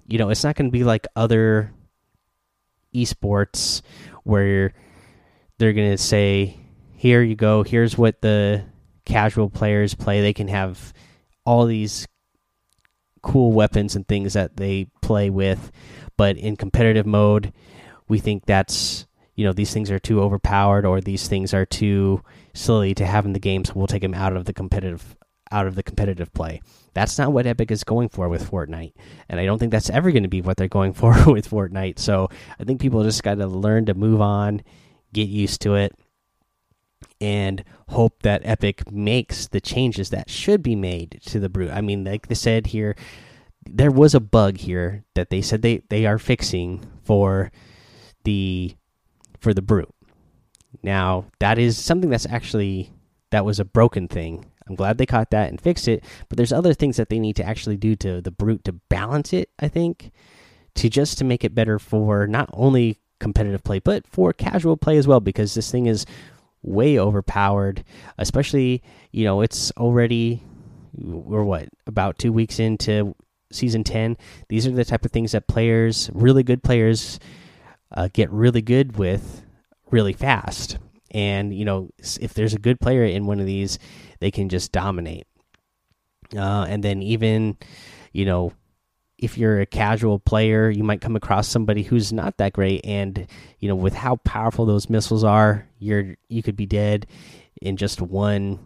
you 0.08 0.18
know, 0.18 0.30
it's 0.30 0.44
not 0.44 0.56
going 0.56 0.70
to 0.70 0.78
be 0.78 0.84
like 0.84 1.08
other 1.16 1.72
esports 2.94 3.82
where 4.24 4.74
they're 5.58 5.74
going 5.74 5.92
to 5.92 5.98
say, 5.98 6.58
here 6.96 7.22
you 7.22 7.36
go, 7.36 7.64
here's 7.64 7.98
what 7.98 8.22
the 8.22 8.64
casual 9.06 9.50
players 9.50 9.94
play. 9.94 10.22
They 10.22 10.34
can 10.34 10.48
have 10.48 10.94
all 11.46 11.66
these 11.66 12.08
cool 13.22 13.52
weapons 13.52 13.96
and 13.96 14.08
things 14.08 14.34
that 14.34 14.58
they 14.58 14.88
play 15.02 15.30
with, 15.30 15.72
but 16.18 16.38
in 16.38 16.56
competitive 16.56 17.06
mode, 17.06 17.54
we 18.08 18.20
think 18.20 18.46
that's 18.46 19.08
you 19.36 19.46
know 19.46 19.54
these 19.54 19.74
things 19.74 19.92
are 19.92 20.00
too 20.00 20.22
overpowered 20.22 20.86
or 20.86 21.02
these 21.02 21.28
things 21.28 21.54
are 21.54 21.66
too 21.66 22.22
silly 22.54 22.94
to 22.96 23.06
have 23.06 23.25
in 23.25 23.34
the 23.34 23.40
game, 23.40 23.66
so 23.66 23.74
we'll 23.75 23.88
take 23.88 24.02
them 24.02 24.14
out 24.14 24.36
of 24.36 24.46
the 24.46 24.54
competitive 24.54 25.16
out 25.52 25.68
of 25.68 25.75
the 25.75 25.84
competitive 25.84 26.34
play. 26.34 26.62
That's 26.94 27.18
not 27.18 27.34
what 27.34 27.46
Epic 27.46 27.72
is 27.72 27.84
going 27.84 28.10
for 28.10 28.30
with 28.30 28.50
Fortnite, 28.50 28.94
and 29.28 29.40
I 29.40 29.46
don't 29.46 29.60
think 29.60 29.72
that's 29.72 29.90
ever 29.90 30.12
going 30.12 30.24
to 30.24 30.30
be 30.30 30.42
what 30.42 30.58
they're 30.58 30.68
going 30.68 30.94
for 31.02 31.12
with 31.32 31.50
Fortnite. 31.50 32.00
So 32.00 32.30
I 32.60 32.64
think 32.64 32.80
people 32.80 33.04
just 33.04 33.24
got 33.24 33.36
to 33.36 33.48
learn 33.48 33.86
to 33.88 33.94
move 33.94 34.22
on, 34.22 34.62
get 35.14 35.28
used 35.28 35.62
to 35.62 35.75
it, 35.75 35.94
and 37.22 37.64
hope 37.90 38.24
that 38.24 38.42
Epic 38.44 38.92
makes 38.92 39.48
the 39.48 39.62
changes 39.62 40.10
that 40.10 40.30
should 40.30 40.62
be 40.62 40.76
made 40.76 41.20
to 41.26 41.40
the 41.40 41.50
brute. 41.50 41.72
I 41.72 41.82
mean, 41.82 42.04
like 42.04 42.28
they 42.28 42.36
said 42.36 42.68
here, 42.68 42.96
there 43.66 43.92
was 43.92 44.14
a 44.14 44.20
bug 44.20 44.58
here 44.58 45.04
that 45.16 45.30
they 45.30 45.42
said 45.42 45.62
they 45.62 45.82
they 45.90 46.06
are 46.06 46.20
fixing 46.20 46.86
for 47.04 47.52
the 48.24 48.76
for 49.40 49.54
the 49.54 49.62
brute. 49.62 49.94
Now, 50.84 51.26
that 51.40 51.58
is 51.58 51.78
something 51.78 52.10
that's 52.10 52.28
actually 52.28 52.92
that 53.32 53.46
was 53.46 53.60
a 53.60 53.66
broken 53.66 54.08
thing. 54.08 54.46
I'm 54.68 54.76
glad 54.76 54.98
they 54.98 55.06
caught 55.06 55.32
that 55.32 55.50
and 55.50 55.62
fixed 55.62 55.88
it, 55.88 56.04
but 56.28 56.38
there's 56.38 56.54
other 56.54 56.74
things 56.74 56.98
that 56.98 57.10
they 57.10 57.20
need 57.20 57.36
to 57.38 57.46
actually 57.46 57.78
do 57.78 57.96
to 57.98 58.22
the 58.22 58.32
brute 58.32 58.64
to 58.66 58.74
balance 58.74 59.32
it, 59.32 59.50
I 59.60 59.68
think, 59.68 60.12
to 60.76 60.90
just 60.90 61.18
to 61.20 61.24
make 61.24 61.44
it 61.44 61.56
better 61.56 61.78
for 61.80 62.28
not 62.28 62.50
only 62.54 63.00
competitive 63.20 63.64
play 63.64 63.80
but 63.80 64.06
for 64.06 64.34
casual 64.34 64.76
play 64.76 64.98
as 64.98 65.08
well 65.08 65.22
because 65.22 65.54
this 65.54 65.72
thing 65.72 65.86
is 65.86 66.06
way 66.66 67.00
overpowered, 67.00 67.84
especially, 68.18 68.82
you 69.12 69.24
know, 69.24 69.42
it's 69.42 69.72
already 69.78 70.42
we're 70.98 71.44
what 71.44 71.68
about 71.88 72.18
2 72.18 72.32
weeks 72.32 72.60
into 72.60 73.16
season 73.52 73.84
10. 73.84 74.18
These 74.50 74.66
are 74.66 74.72
the 74.72 74.86
type 74.86 75.06
of 75.06 75.12
things 75.12 75.34
that 75.34 75.48
players, 75.48 76.10
really 76.14 76.44
good 76.44 76.64
players 76.64 77.20
uh, 77.92 78.10
get 78.14 78.32
really 78.32 78.62
good 78.62 78.98
with 78.98 79.44
really 79.92 80.14
fast. 80.14 80.78
And 81.12 81.54
you 81.54 81.66
know, 81.66 81.90
if 82.00 82.34
there's 82.34 82.54
a 82.54 82.60
good 82.60 82.80
player 82.80 83.04
in 83.04 83.26
one 83.26 83.40
of 83.40 83.46
these, 83.46 83.80
they 84.20 84.32
can 84.32 84.50
just 84.50 84.72
dominate. 84.72 85.28
Uh, 86.36 86.66
and 86.68 86.84
then 86.84 87.02
even, 87.02 87.58
you 88.12 88.26
know, 88.26 88.52
if 89.18 89.38
you're 89.38 89.62
a 89.62 89.66
casual 89.66 90.20
player, 90.20 90.70
you 90.70 90.84
might 90.84 91.02
come 91.02 91.16
across 91.16 91.48
somebody 91.48 91.84
who's 91.84 92.12
not 92.12 92.38
that 92.38 92.54
great, 92.54 92.82
and 92.84 93.28
you 93.60 93.70
know, 93.70 93.76
with 93.76 93.94
how 93.94 94.18
powerful 94.18 94.66
those 94.66 94.90
missiles 94.90 95.24
are, 95.24 95.68
you're 95.80 96.16
you 96.28 96.44
could 96.44 96.56
be 96.56 96.66
dead 96.66 97.08
in 97.62 97.78
just 97.78 98.02
one 98.02 98.60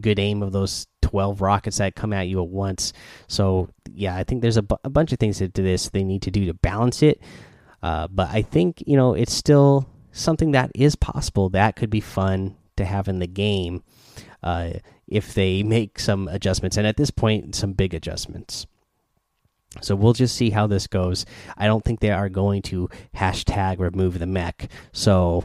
good 0.00 0.18
aim 0.18 0.42
of 0.42 0.52
those 0.52 0.86
12 1.02 1.40
rockets 1.40 1.78
that 1.78 1.94
come 1.94 2.12
at 2.12 2.28
you 2.28 2.42
at 2.42 2.48
once. 2.48 2.92
So, 3.28 3.68
yeah, 3.92 4.16
I 4.16 4.24
think 4.24 4.42
there's 4.42 4.56
a, 4.56 4.64
a 4.82 4.90
bunch 4.90 5.12
of 5.12 5.18
things 5.18 5.38
to 5.38 5.48
this 5.48 5.88
they 5.90 6.02
need 6.02 6.22
to 6.22 6.30
do 6.30 6.46
to 6.46 6.54
balance 6.54 7.02
it. 7.02 7.20
Uh, 7.82 8.08
but 8.08 8.28
I 8.30 8.42
think, 8.42 8.82
you 8.86 8.96
know, 8.96 9.14
it's 9.14 9.32
still 9.32 9.88
something 10.10 10.52
that 10.52 10.72
is 10.74 10.96
possible. 10.96 11.50
That 11.50 11.76
could 11.76 11.90
be 11.90 12.00
fun 12.00 12.56
to 12.76 12.84
have 12.84 13.06
in 13.06 13.20
the 13.20 13.28
game 13.28 13.84
uh, 14.42 14.70
if 15.06 15.34
they 15.34 15.62
make 15.62 16.00
some 16.00 16.28
adjustments. 16.28 16.76
And 16.76 16.86
at 16.86 16.96
this 16.96 17.10
point, 17.10 17.54
some 17.54 17.72
big 17.72 17.94
adjustments. 17.94 18.66
So 19.80 19.94
we'll 19.94 20.12
just 20.12 20.36
see 20.36 20.50
how 20.50 20.66
this 20.66 20.86
goes. 20.86 21.26
I 21.56 21.66
don't 21.66 21.84
think 21.84 22.00
they 22.00 22.10
are 22.10 22.28
going 22.28 22.62
to 22.62 22.88
hashtag 23.14 23.78
remove 23.78 24.18
the 24.18 24.26
mech. 24.26 24.68
So, 24.92 25.44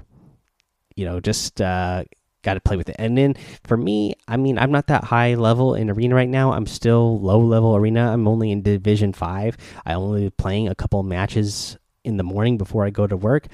you 0.95 1.05
know, 1.05 1.19
just 1.19 1.61
uh, 1.61 2.03
got 2.41 2.55
to 2.55 2.59
play 2.59 2.77
with 2.77 2.89
it. 2.89 2.95
And 2.99 3.17
then 3.17 3.35
for 3.63 3.77
me, 3.77 4.13
I 4.27 4.37
mean, 4.37 4.57
I'm 4.57 4.71
not 4.71 4.87
that 4.87 5.03
high 5.05 5.35
level 5.35 5.75
in 5.75 5.89
arena 5.89 6.15
right 6.15 6.29
now. 6.29 6.53
I'm 6.53 6.65
still 6.65 7.19
low 7.19 7.39
level 7.39 7.75
arena. 7.75 8.11
I'm 8.11 8.27
only 8.27 8.51
in 8.51 8.61
Division 8.61 9.13
Five. 9.13 9.57
I 9.85 9.93
only 9.93 10.29
playing 10.29 10.67
a 10.67 10.75
couple 10.75 11.01
matches 11.03 11.77
in 12.03 12.17
the 12.17 12.23
morning 12.23 12.57
before 12.57 12.85
I 12.85 12.89
go 12.89 13.07
to 13.07 13.17
work. 13.17 13.47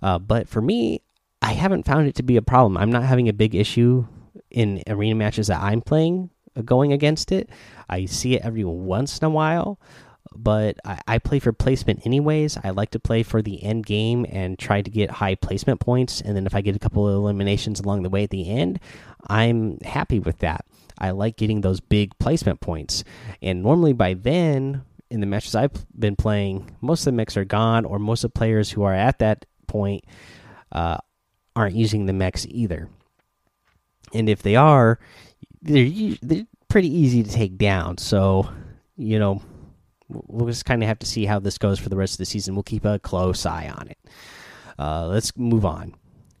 Uh, 0.00 0.18
but 0.18 0.48
for 0.48 0.60
me, 0.60 1.02
I 1.40 1.52
haven't 1.52 1.86
found 1.86 2.06
it 2.06 2.14
to 2.16 2.22
be 2.22 2.36
a 2.36 2.42
problem. 2.42 2.76
I'm 2.76 2.90
not 2.90 3.02
having 3.02 3.28
a 3.28 3.32
big 3.32 3.54
issue 3.54 4.06
in 4.50 4.82
arena 4.86 5.14
matches 5.14 5.48
that 5.48 5.60
I'm 5.60 5.80
playing 5.80 6.30
going 6.64 6.92
against 6.92 7.32
it. 7.32 7.50
I 7.88 8.06
see 8.06 8.34
it 8.34 8.42
every 8.44 8.64
once 8.64 9.18
in 9.18 9.24
a 9.24 9.30
while, 9.30 9.80
but 10.34 10.76
I, 10.84 11.00
I, 11.06 11.18
play 11.18 11.38
for 11.38 11.52
placement 11.52 12.06
anyways. 12.06 12.58
I 12.62 12.70
like 12.70 12.90
to 12.90 13.00
play 13.00 13.22
for 13.22 13.42
the 13.42 13.62
end 13.62 13.86
game 13.86 14.26
and 14.28 14.58
try 14.58 14.82
to 14.82 14.90
get 14.90 15.10
high 15.10 15.34
placement 15.34 15.80
points. 15.80 16.20
And 16.20 16.36
then 16.36 16.46
if 16.46 16.54
I 16.54 16.60
get 16.60 16.76
a 16.76 16.78
couple 16.78 17.08
of 17.08 17.14
eliminations 17.14 17.80
along 17.80 18.02
the 18.02 18.10
way 18.10 18.24
at 18.24 18.30
the 18.30 18.48
end, 18.48 18.80
I'm 19.28 19.78
happy 19.80 20.18
with 20.18 20.38
that. 20.38 20.64
I 20.98 21.10
like 21.10 21.36
getting 21.36 21.60
those 21.60 21.80
big 21.80 22.16
placement 22.18 22.60
points. 22.60 23.04
And 23.40 23.62
normally 23.62 23.92
by 23.92 24.14
then, 24.14 24.82
in 25.10 25.20
the 25.20 25.26
matches 25.26 25.54
I've 25.54 25.86
been 25.98 26.16
playing, 26.16 26.76
most 26.80 27.00
of 27.00 27.06
the 27.06 27.12
mechs 27.12 27.36
are 27.36 27.44
gone, 27.44 27.84
or 27.84 27.98
most 27.98 28.24
of 28.24 28.32
the 28.32 28.38
players 28.38 28.70
who 28.70 28.82
are 28.82 28.94
at 28.94 29.18
that 29.18 29.44
point 29.66 30.04
uh, 30.70 30.98
aren't 31.54 31.76
using 31.76 32.06
the 32.06 32.12
mechs 32.12 32.46
either. 32.48 32.88
And 34.14 34.28
if 34.28 34.42
they 34.42 34.56
are, 34.56 34.98
they're 35.62 36.16
they're 36.22 36.46
pretty 36.68 36.88
easy 36.88 37.22
to 37.22 37.30
take 37.30 37.56
down. 37.56 37.98
So, 37.98 38.48
you 38.96 39.18
know, 39.18 39.42
we'll 40.08 40.46
just 40.46 40.64
kind 40.64 40.82
of 40.82 40.88
have 40.88 40.98
to 41.00 41.06
see 41.06 41.24
how 41.24 41.38
this 41.38 41.58
goes 41.58 41.78
for 41.78 41.88
the 41.88 41.96
rest 41.96 42.14
of 42.14 42.18
the 42.18 42.26
season. 42.26 42.54
We'll 42.54 42.62
keep 42.62 42.84
a 42.84 42.98
close 42.98 43.46
eye 43.46 43.72
on 43.74 43.88
it. 43.88 43.98
Uh, 44.78 45.06
let's 45.06 45.36
move 45.36 45.64
on. 45.64 45.94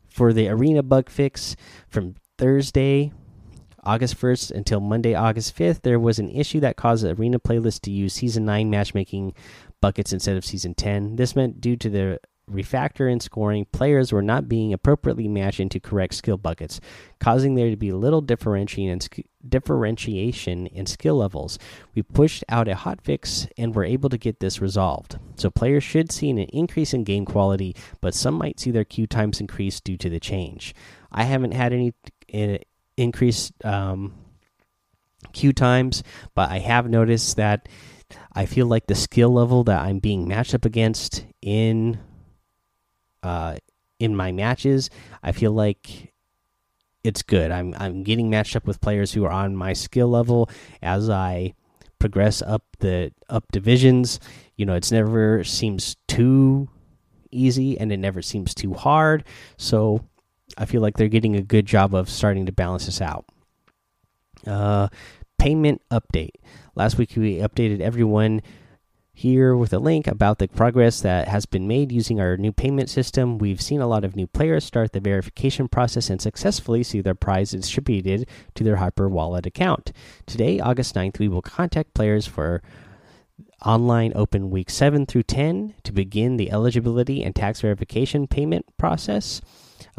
For 0.08 0.32
the 0.32 0.48
arena 0.48 0.82
bug 0.82 1.08
fix 1.08 1.56
from 1.88 2.16
Thursday, 2.36 3.12
August 3.84 4.20
1st 4.20 4.52
until 4.52 4.80
Monday, 4.80 5.14
August 5.14 5.56
5th, 5.56 5.82
there 5.82 5.98
was 5.98 6.18
an 6.18 6.30
issue 6.30 6.60
that 6.60 6.76
caused 6.76 7.04
the 7.04 7.10
arena 7.10 7.38
playlist 7.38 7.80
to 7.82 7.90
use 7.90 8.14
Season 8.14 8.44
9 8.44 8.70
matchmaking 8.70 9.34
buckets 9.80 10.12
instead 10.12 10.36
of 10.36 10.44
Season 10.44 10.74
10. 10.74 11.16
This 11.16 11.34
meant 11.34 11.60
due 11.60 11.76
to 11.76 11.90
the 11.90 12.20
refactor 12.52 13.10
in 13.10 13.20
scoring, 13.20 13.66
players 13.72 14.12
were 14.12 14.22
not 14.22 14.48
being 14.48 14.72
appropriately 14.72 15.28
matched 15.28 15.60
into 15.60 15.80
correct 15.80 16.14
skill 16.14 16.36
buckets, 16.36 16.80
causing 17.18 17.54
there 17.54 17.70
to 17.70 17.76
be 17.76 17.92
little 17.92 18.20
differentiation 18.20 18.90
in 20.66 20.86
skill 20.86 21.16
levels. 21.16 21.58
We 21.94 22.02
pushed 22.02 22.44
out 22.48 22.68
a 22.68 22.74
hotfix 22.74 23.48
and 23.56 23.74
were 23.74 23.84
able 23.84 24.08
to 24.10 24.18
get 24.18 24.40
this 24.40 24.60
resolved. 24.60 25.18
So 25.36 25.50
players 25.50 25.84
should 25.84 26.12
see 26.12 26.30
an 26.30 26.38
increase 26.38 26.94
in 26.94 27.04
game 27.04 27.24
quality, 27.24 27.74
but 28.00 28.14
some 28.14 28.34
might 28.34 28.60
see 28.60 28.70
their 28.70 28.84
queue 28.84 29.06
times 29.06 29.40
increase 29.40 29.80
due 29.80 29.96
to 29.98 30.10
the 30.10 30.20
change. 30.20 30.74
I 31.10 31.24
haven't 31.24 31.52
had 31.52 31.72
any 31.72 31.94
increased 32.96 33.52
um, 33.64 34.14
queue 35.32 35.52
times, 35.52 36.02
but 36.34 36.50
I 36.50 36.58
have 36.58 36.88
noticed 36.88 37.36
that 37.36 37.68
I 38.34 38.46
feel 38.46 38.66
like 38.66 38.86
the 38.86 38.94
skill 38.94 39.30
level 39.30 39.64
that 39.64 39.80
I'm 39.80 39.98
being 39.98 40.28
matched 40.28 40.54
up 40.54 40.64
against 40.64 41.24
in 41.40 41.98
uh, 43.22 43.56
in 43.98 44.16
my 44.16 44.32
matches. 44.32 44.90
I 45.22 45.32
feel 45.32 45.52
like 45.52 46.12
it's 47.04 47.22
good. 47.22 47.50
I'm 47.50 47.74
I'm 47.78 48.02
getting 48.02 48.30
matched 48.30 48.56
up 48.56 48.66
with 48.66 48.80
players 48.80 49.12
who 49.12 49.24
are 49.24 49.32
on 49.32 49.56
my 49.56 49.72
skill 49.72 50.08
level 50.08 50.48
as 50.80 51.10
I 51.10 51.54
progress 51.98 52.42
up 52.42 52.64
the 52.80 53.12
up 53.28 53.50
divisions. 53.52 54.20
You 54.56 54.66
know, 54.66 54.74
it's 54.74 54.92
never 54.92 55.44
seems 55.44 55.96
too 56.08 56.68
easy 57.30 57.78
and 57.78 57.90
it 57.90 57.96
never 57.96 58.22
seems 58.22 58.54
too 58.54 58.74
hard. 58.74 59.24
So 59.56 60.04
I 60.56 60.66
feel 60.66 60.82
like 60.82 60.96
they're 60.96 61.08
getting 61.08 61.36
a 61.36 61.42
good 61.42 61.66
job 61.66 61.94
of 61.94 62.08
starting 62.08 62.46
to 62.46 62.52
balance 62.52 62.86
this 62.86 63.00
out. 63.00 63.24
Uh, 64.46 64.88
payment 65.38 65.80
update. 65.90 66.34
Last 66.74 66.98
week 66.98 67.12
we 67.16 67.36
updated 67.36 67.80
everyone 67.80 68.42
here 69.14 69.54
with 69.54 69.72
a 69.72 69.78
link 69.78 70.06
about 70.06 70.38
the 70.38 70.48
progress 70.48 71.00
that 71.02 71.28
has 71.28 71.44
been 71.44 71.68
made 71.68 71.92
using 71.92 72.20
our 72.20 72.36
new 72.36 72.52
payment 72.52 72.88
system. 72.88 73.38
We've 73.38 73.60
seen 73.60 73.80
a 73.80 73.86
lot 73.86 74.04
of 74.04 74.16
new 74.16 74.26
players 74.26 74.64
start 74.64 74.92
the 74.92 75.00
verification 75.00 75.68
process 75.68 76.08
and 76.08 76.20
successfully 76.20 76.82
see 76.82 77.00
their 77.00 77.14
prize 77.14 77.50
distributed 77.50 78.28
to 78.54 78.64
their 78.64 78.76
Hyperwallet 78.76 79.46
account. 79.46 79.92
Today, 80.26 80.60
August 80.60 80.94
9th, 80.94 81.18
we 81.18 81.28
will 81.28 81.42
contact 81.42 81.94
players 81.94 82.26
for 82.26 82.62
online 83.64 84.12
open 84.14 84.50
week 84.50 84.70
7 84.70 85.06
through 85.06 85.22
10 85.22 85.74
to 85.84 85.92
begin 85.92 86.36
the 86.36 86.50
eligibility 86.50 87.22
and 87.22 87.34
tax 87.34 87.60
verification 87.60 88.26
payment 88.26 88.66
process 88.76 89.40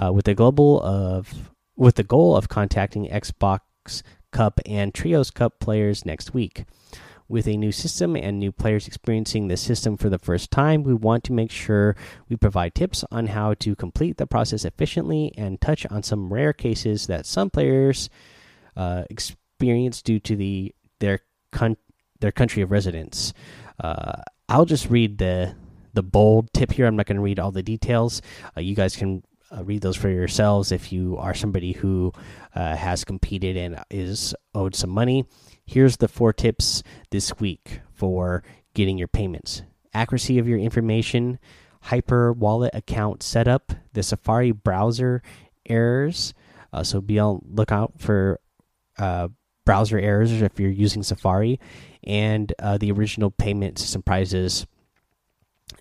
uh, 0.01 0.11
with 0.11 0.25
the 0.25 0.33
global 0.33 0.81
of 0.81 1.51
with 1.75 1.95
the 1.95 2.03
goal 2.03 2.35
of 2.35 2.49
contacting 2.49 3.07
Xbox 3.07 3.59
Cup 4.31 4.59
and 4.65 4.93
Trios 4.93 5.31
Cup 5.31 5.59
players 5.59 6.05
next 6.05 6.33
week. 6.33 6.65
With 7.33 7.47
a 7.47 7.57
new 7.57 7.71
system 7.71 8.15
and 8.15 8.37
new 8.37 8.51
players 8.51 8.85
experiencing 8.85 9.47
the 9.47 9.57
system 9.57 9.97
for 9.97 10.07
the 10.07 10.19
first 10.19 10.51
time, 10.51 10.83
we 10.83 10.93
want 10.93 11.23
to 11.23 11.33
make 11.33 11.49
sure 11.49 11.95
we 12.29 12.35
provide 12.35 12.75
tips 12.75 13.03
on 13.09 13.25
how 13.25 13.55
to 13.55 13.75
complete 13.75 14.17
the 14.17 14.27
process 14.27 14.65
efficiently 14.65 15.33
and 15.35 15.59
touch 15.59 15.87
on 15.87 16.03
some 16.03 16.31
rare 16.31 16.53
cases 16.53 17.07
that 17.07 17.25
some 17.25 17.49
players 17.49 18.11
uh, 18.77 19.05
experience 19.09 20.03
due 20.03 20.19
to 20.19 20.35
the 20.35 20.75
their 20.99 21.21
their 22.19 22.31
country 22.31 22.61
of 22.61 22.69
residence. 22.69 23.33
Uh, 23.79 24.21
I'll 24.47 24.65
just 24.65 24.91
read 24.91 25.17
the 25.17 25.55
the 25.91 26.03
bold 26.03 26.53
tip 26.53 26.71
here. 26.71 26.85
I'm 26.85 26.95
not 26.95 27.07
going 27.07 27.17
to 27.17 27.23
read 27.23 27.39
all 27.39 27.51
the 27.51 27.63
details. 27.63 28.21
Uh, 28.55 28.61
you 28.61 28.75
guys 28.75 28.95
can 28.95 29.23
uh, 29.55 29.63
read 29.63 29.81
those 29.81 29.95
for 29.95 30.09
yourselves 30.09 30.71
if 30.71 30.91
you 30.91 31.17
are 31.17 31.33
somebody 31.33 31.73
who 31.73 32.11
uh, 32.55 32.75
has 32.75 33.03
competed 33.03 33.57
and 33.57 33.83
is 33.89 34.33
owed 34.53 34.75
some 34.75 34.89
money. 34.89 35.25
Here's 35.65 35.97
the 35.97 36.07
four 36.07 36.33
tips 36.33 36.83
this 37.11 37.39
week 37.39 37.81
for 37.93 38.43
getting 38.73 38.97
your 38.97 39.07
payments 39.07 39.63
accuracy 39.93 40.39
of 40.39 40.47
your 40.47 40.57
information, 40.57 41.37
Hyperwallet 41.85 42.71
account 42.73 43.21
setup, 43.21 43.73
the 43.93 44.01
Safari 44.01 44.51
browser 44.51 45.21
errors. 45.67 46.33
Uh, 46.71 46.83
so 46.83 46.99
be 46.99 47.19
on 47.19 47.41
lookout 47.47 47.93
for 47.99 48.39
uh, 48.97 49.27
browser 49.65 49.99
errors 49.99 50.31
if 50.31 50.59
you're 50.59 50.71
using 50.71 51.03
Safari, 51.03 51.59
and 52.03 52.53
uh, 52.59 52.77
the 52.77 52.91
original 52.91 53.29
payment 53.29 53.77
system 53.77 54.01
prizes. 54.01 54.65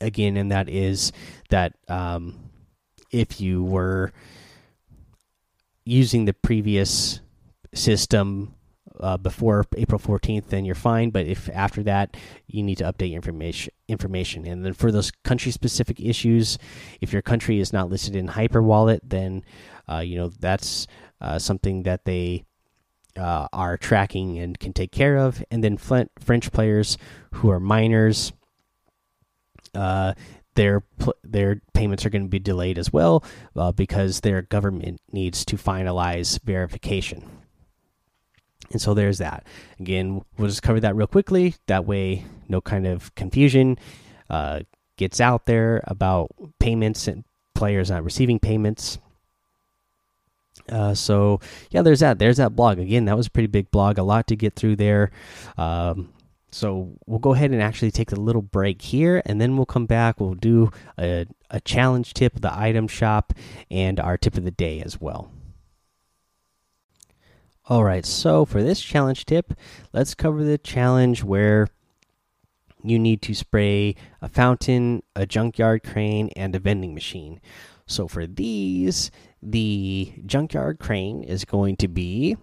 Again, 0.00 0.37
and 0.37 0.50
that 0.50 0.69
is 0.69 1.12
that 1.49 1.75
um, 1.88 2.50
if 3.12 3.40
you 3.40 3.62
were 3.62 4.12
using 5.84 6.25
the 6.25 6.32
previous 6.32 7.21
system 7.75 8.54
uh, 9.00 9.17
before 9.17 9.65
April 9.76 9.99
14th, 9.99 10.49
then 10.49 10.65
you're 10.65 10.75
fine. 10.75 11.10
But 11.10 11.26
if 11.26 11.49
after 11.50 11.82
that, 11.84 12.17
you 12.47 12.63
need 12.63 12.78
to 12.78 12.84
update 12.84 13.10
your 13.10 13.17
information. 13.17 13.73
Information, 13.89 14.47
and 14.47 14.65
then 14.65 14.73
for 14.73 14.91
those 14.91 15.10
country-specific 15.23 16.00
issues, 16.00 16.56
if 17.02 17.13
your 17.13 17.21
country 17.21 17.60
is 17.60 17.73
not 17.73 17.91
listed 17.91 18.17
in 18.17 18.28
Hyperwallet, 18.28 19.00
then 19.02 19.45
uh, 19.87 19.99
you 19.99 20.17
know 20.17 20.28
that's 20.28 20.87
uh, 21.21 21.39
something 21.39 21.82
that 21.82 22.06
they 22.06 22.45
uh, 23.17 23.49
are 23.52 23.76
tracking 23.76 24.39
and 24.39 24.58
can 24.58 24.73
take 24.73 24.93
care 24.93 25.19
of. 25.19 25.45
And 25.50 25.63
then 25.63 25.76
French 25.76 26.52
players 26.52 26.97
who 27.32 27.50
are 27.50 27.60
minors, 27.60 28.32
uh, 29.75 30.15
their 30.54 30.82
their 31.25 31.60
payments 31.73 32.04
are 32.04 32.10
going 32.10 32.23
to 32.23 32.28
be 32.28 32.38
delayed 32.38 32.78
as 32.78 32.93
well 32.93 33.25
uh, 33.56 33.73
because 33.73 34.21
their 34.21 34.43
government 34.43 35.00
needs 35.10 35.45
to 35.47 35.56
finalize 35.56 36.41
verification. 36.43 37.25
And 38.71 38.80
so 38.80 38.95
there's 38.95 39.19
that. 39.19 39.47
Again, 39.78 40.23
we'll 40.38 40.49
just 40.49 40.62
cover 40.62 40.80
that 40.80 40.97
real 40.97 41.06
quickly. 41.06 41.56
That 41.67 41.84
way, 41.84 42.25
no 42.49 42.60
kind 42.60 42.86
of 42.86 43.15
confusion 43.15 43.78
uh, 44.30 44.60
gets 44.97 45.21
out 45.21 45.47
there 45.47 45.82
about 45.86 46.30
payments 46.58 47.06
and 47.06 47.25
players 47.54 47.91
not 47.91 48.04
receiving 48.04 48.38
payments. 48.38 48.99
Uh, 50.69 50.95
so 50.95 51.41
yeah, 51.71 51.82
there's 51.82 52.00
that. 52.00 52.19
There's 52.19 52.36
that 52.38 52.56
blog 52.56 52.78
again. 52.78 53.04
That 53.06 53.17
was 53.17 53.26
a 53.26 53.30
pretty 53.30 53.49
big 53.49 53.71
blog. 53.71 53.99
A 53.99 54.02
lot 54.02 54.26
to 54.28 54.36
get 54.36 54.54
through 54.54 54.76
there. 54.76 55.10
Um, 55.58 56.12
so 56.52 56.99
we'll 57.06 57.19
go 57.19 57.32
ahead 57.32 57.50
and 57.50 57.62
actually 57.62 57.91
take 57.91 58.12
a 58.12 58.17
little 58.17 58.43
break 58.43 58.82
here, 58.82 59.23
and 59.25 59.41
then 59.41 59.56
we'll 59.56 59.67
come 59.67 59.86
back. 59.86 60.21
We'll 60.21 60.34
do 60.34 60.71
a, 60.99 61.26
a 61.50 61.60
challenge 61.60 62.15
tip, 62.15 62.41
the 62.41 62.56
item 62.56 62.86
shop, 62.88 63.32
and 63.71 63.99
our 63.99 64.19
tip 64.19 64.36
of 64.36 64.45
the 64.45 64.50
day 64.50 64.80
as 64.80 65.00
well. 65.00 65.32
All 67.67 67.84
right, 67.84 68.04
so 68.04 68.45
for 68.45 68.62
this 68.62 68.80
challenge 68.80 69.25
tip, 69.25 69.54
let's 69.93 70.15
cover 70.15 70.45
the 70.45 70.58
challenge 70.58 71.25
where 71.25 71.69
you 72.84 72.99
need 72.99 73.23
to 73.23 73.34
spray 73.34 73.95
a 74.21 74.28
fountain, 74.28 75.02
a 75.17 75.25
junkyard 75.25 75.84
crane, 75.84 76.28
and 76.36 76.54
a 76.54 76.58
vending 76.58 76.93
machine. 76.93 77.41
So 77.86 78.08
for 78.08 78.26
these, 78.26 79.10
the 79.43 80.12
junkyard 80.26 80.80
crane 80.80 81.23
is 81.23 81.45
going 81.45 81.76
to 81.76 81.88
be 81.88 82.36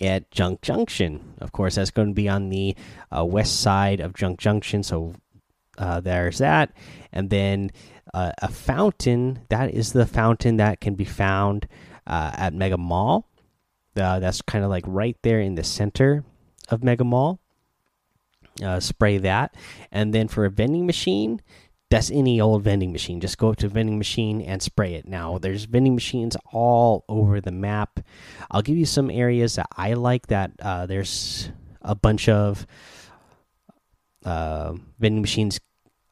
at 0.00 0.30
Junk 0.30 0.62
Junction. 0.62 1.34
Of 1.40 1.52
course, 1.52 1.76
that's 1.76 1.90
going 1.90 2.08
to 2.08 2.14
be 2.14 2.28
on 2.28 2.48
the 2.48 2.76
uh, 3.16 3.24
west 3.24 3.60
side 3.60 4.00
of 4.00 4.14
Junk 4.14 4.38
Junction. 4.38 4.82
So 4.82 5.14
uh, 5.78 6.00
there's 6.00 6.38
that. 6.38 6.72
And 7.12 7.30
then 7.30 7.70
uh, 8.14 8.32
a 8.42 8.48
fountain 8.48 9.40
that 9.48 9.72
is 9.72 9.92
the 9.92 10.06
fountain 10.06 10.56
that 10.56 10.80
can 10.80 10.94
be 10.94 11.04
found 11.04 11.68
uh, 12.06 12.32
at 12.34 12.54
Mega 12.54 12.76
Mall. 12.78 13.28
Uh, 13.96 14.18
that's 14.20 14.42
kind 14.42 14.64
of 14.64 14.70
like 14.70 14.84
right 14.86 15.16
there 15.22 15.40
in 15.40 15.54
the 15.54 15.64
center 15.64 16.24
of 16.68 16.84
Mega 16.84 17.04
Mall. 17.04 17.40
Uh, 18.62 18.80
spray 18.80 19.18
that. 19.18 19.54
And 19.92 20.14
then 20.14 20.28
for 20.28 20.44
a 20.44 20.50
vending 20.50 20.86
machine, 20.86 21.42
that's 21.96 22.10
any 22.10 22.42
old 22.42 22.62
vending 22.62 22.92
machine. 22.92 23.20
Just 23.20 23.38
go 23.38 23.48
up 23.48 23.56
to 23.56 23.66
a 23.66 23.68
vending 23.70 23.96
machine 23.96 24.42
and 24.42 24.60
spray 24.60 24.96
it. 24.96 25.08
Now, 25.08 25.38
there's 25.38 25.64
vending 25.64 25.94
machines 25.94 26.36
all 26.52 27.06
over 27.08 27.40
the 27.40 27.50
map. 27.50 28.00
I'll 28.50 28.60
give 28.60 28.76
you 28.76 28.84
some 28.84 29.10
areas 29.10 29.54
that 29.54 29.68
I 29.74 29.94
like 29.94 30.26
that 30.26 30.50
uh, 30.60 30.84
there's 30.84 31.48
a 31.80 31.94
bunch 31.94 32.28
of 32.28 32.66
uh, 34.26 34.74
vending 34.98 35.22
machines 35.22 35.58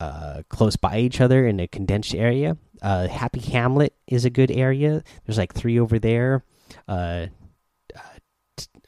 uh, 0.01 0.41
close 0.49 0.77
by 0.77 1.01
each 1.01 1.21
other 1.21 1.47
in 1.47 1.61
a 1.61 1.69
condensed 1.69 2.15
area. 2.15 2.57
Uh, 2.81 3.07
Happy 3.07 3.41
Hamlet 3.41 3.95
is 4.07 4.25
a 4.25 4.31
good 4.31 4.51
area. 4.51 5.05
There's 5.27 5.37
like 5.37 5.53
three 5.53 5.79
over 5.79 5.99
there. 5.99 6.45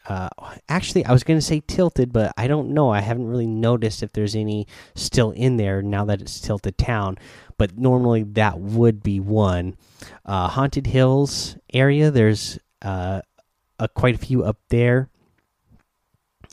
Uh, 0.08 0.28
actually, 0.68 1.04
I 1.04 1.12
was 1.12 1.24
going 1.24 1.38
to 1.38 1.44
say 1.44 1.62
tilted, 1.66 2.12
but 2.12 2.32
I 2.36 2.46
don't 2.46 2.70
know. 2.70 2.90
I 2.90 3.00
haven't 3.00 3.26
really 3.26 3.46
noticed 3.46 4.02
if 4.02 4.12
there's 4.12 4.36
any 4.36 4.66
still 4.94 5.32
in 5.32 5.56
there 5.56 5.82
now 5.82 6.04
that 6.04 6.20
it's 6.20 6.40
tilted 6.40 6.78
town. 6.78 7.18
But 7.58 7.76
normally 7.76 8.22
that 8.22 8.58
would 8.60 9.02
be 9.02 9.18
one. 9.18 9.76
Uh, 10.24 10.48
Haunted 10.48 10.86
Hills 10.86 11.56
area, 11.72 12.10
there's 12.10 12.58
uh, 12.82 13.22
a, 13.78 13.88
quite 13.88 14.14
a 14.14 14.18
few 14.18 14.44
up 14.44 14.58
there. 14.68 15.08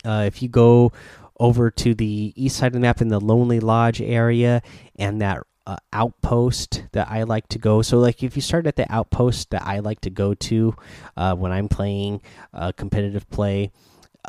Uh, 0.06 0.24
if 0.26 0.42
you 0.42 0.50
go 0.50 0.92
over 1.40 1.70
to 1.70 1.94
the 1.94 2.34
east 2.36 2.58
side 2.58 2.68
of 2.68 2.74
the 2.74 2.80
map 2.80 3.02
in 3.02 3.10
the 3.10 3.20
Lonely 3.20 3.60
Lodge 3.60 4.02
area 4.02 4.62
and 4.98 5.22
that 5.22 5.44
uh, 5.66 5.78
outpost 5.92 6.84
that 6.92 7.10
I 7.10 7.24
like 7.24 7.48
to 7.50 7.60
go. 7.60 7.82
So, 7.82 8.00
like, 8.00 8.24
if 8.24 8.36
you 8.36 8.42
start 8.42 8.68
at 8.68 8.76
the 8.76 8.92
outpost 8.92 9.52
that 9.52 9.64
I 9.66 9.80
like 9.80 10.02
to 10.02 10.10
go 10.10 10.34
to 10.34 10.76
uh, 11.16 11.36
when 11.36 11.52
I'm 11.52 11.70
playing 11.70 12.22
uh, 12.54 12.72
competitive 12.74 13.30
play, 13.30 13.72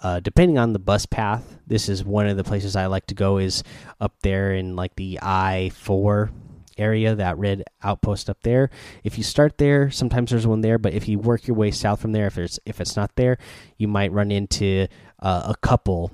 uh, 0.03 0.21
depending 0.21 0.59
on 0.59 0.73
the 0.73 0.79
bus 0.79 1.07
path, 1.07 1.59
this 1.67 1.89
is 1.89 2.05
one 2.05 2.27
of 2.27 2.37
the 2.37 2.45
places 2.45 2.77
I 2.77 2.87
like 2.87 3.07
to 3.07 3.15
go. 3.15 3.39
Is 3.39 3.63
up 4.01 4.15
there 4.23 4.55
in 4.55 4.77
like 4.77 4.97
the 4.97 5.19
I 5.23 5.71
four 5.75 6.31
area, 6.77 7.15
that 7.15 7.39
red 7.39 7.65
outpost 7.83 8.29
up 8.29 8.43
there. 8.43 8.71
If 9.03 9.17
you 9.19 9.25
start 9.25 9.59
there, 9.59 9.91
sometimes 9.91 10.31
there's 10.31 10.47
one 10.47 10.61
there, 10.61 10.79
but 10.79 10.93
if 10.93 11.09
you 11.09 11.19
work 11.19 11.47
your 11.47 11.57
way 11.57 11.71
south 11.71 12.01
from 12.01 12.13
there, 12.13 12.27
if 12.27 12.35
there's 12.35 12.59
if 12.67 12.81
it's 12.81 12.97
not 12.97 13.15
there, 13.17 13.39
you 13.77 13.89
might 13.89 14.13
run 14.13 14.31
into 14.31 14.89
uh, 15.21 15.43
a 15.47 15.57
couple 15.57 16.11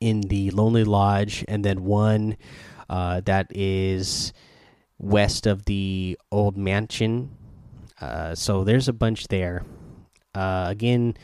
in 0.00 0.22
the 0.22 0.50
Lonely 0.50 0.84
Lodge, 0.84 1.44
and 1.48 1.64
then 1.64 1.84
one 1.84 2.36
uh, 2.88 3.20
that 3.22 3.48
is 3.54 4.32
west 4.98 5.46
of 5.46 5.64
the 5.64 6.18
old 6.30 6.56
mansion. 6.56 7.30
Uh, 8.00 8.34
so 8.34 8.64
there's 8.64 8.88
a 8.88 8.92
bunch 8.92 9.28
there. 9.28 9.64
Uh, 10.34 10.66
again, 10.68 11.16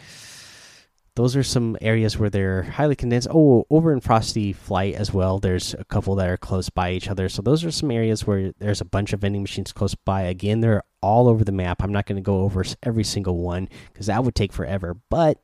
those 1.14 1.36
are 1.36 1.42
some 1.42 1.76
areas 1.82 2.16
where 2.16 2.30
they're 2.30 2.62
highly 2.62 2.96
condensed. 2.96 3.28
Oh, 3.30 3.66
over 3.68 3.92
in 3.92 4.00
Frosty 4.00 4.54
Flight 4.54 4.94
as 4.94 5.12
well, 5.12 5.38
there's 5.38 5.74
a 5.74 5.84
couple 5.84 6.14
that 6.16 6.28
are 6.28 6.38
close 6.38 6.70
by 6.70 6.92
each 6.92 7.08
other. 7.08 7.28
So 7.28 7.42
those 7.42 7.64
are 7.64 7.70
some 7.70 7.90
areas 7.90 8.26
where 8.26 8.52
there's 8.58 8.80
a 8.80 8.86
bunch 8.86 9.12
of 9.12 9.20
vending 9.20 9.42
machines 9.42 9.72
close 9.72 9.94
by. 9.94 10.22
Again, 10.22 10.60
they're 10.60 10.82
all 11.02 11.28
over 11.28 11.44
the 11.44 11.52
map. 11.52 11.82
I'm 11.82 11.92
not 11.92 12.06
going 12.06 12.16
to 12.16 12.22
go 12.22 12.40
over 12.40 12.64
every 12.82 13.04
single 13.04 13.36
one 13.36 13.68
because 13.92 14.06
that 14.06 14.24
would 14.24 14.34
take 14.34 14.52
forever. 14.54 14.96
But 15.10 15.38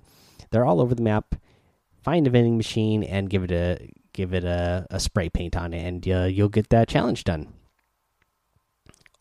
they're 0.50 0.64
all 0.64 0.80
over 0.80 0.94
the 0.94 1.02
map. 1.02 1.34
Find 2.02 2.26
a 2.26 2.30
vending 2.30 2.56
machine 2.56 3.02
and 3.02 3.28
give 3.28 3.44
it 3.44 3.50
a 3.50 3.90
give 4.18 4.34
it 4.34 4.42
a, 4.42 4.84
a 4.90 4.98
spray 4.98 5.28
paint 5.28 5.56
on 5.56 5.72
it, 5.72 5.86
and 5.86 6.08
uh, 6.08 6.24
you'll 6.24 6.48
get 6.48 6.70
that 6.70 6.88
challenge 6.88 7.22
done. 7.22 7.46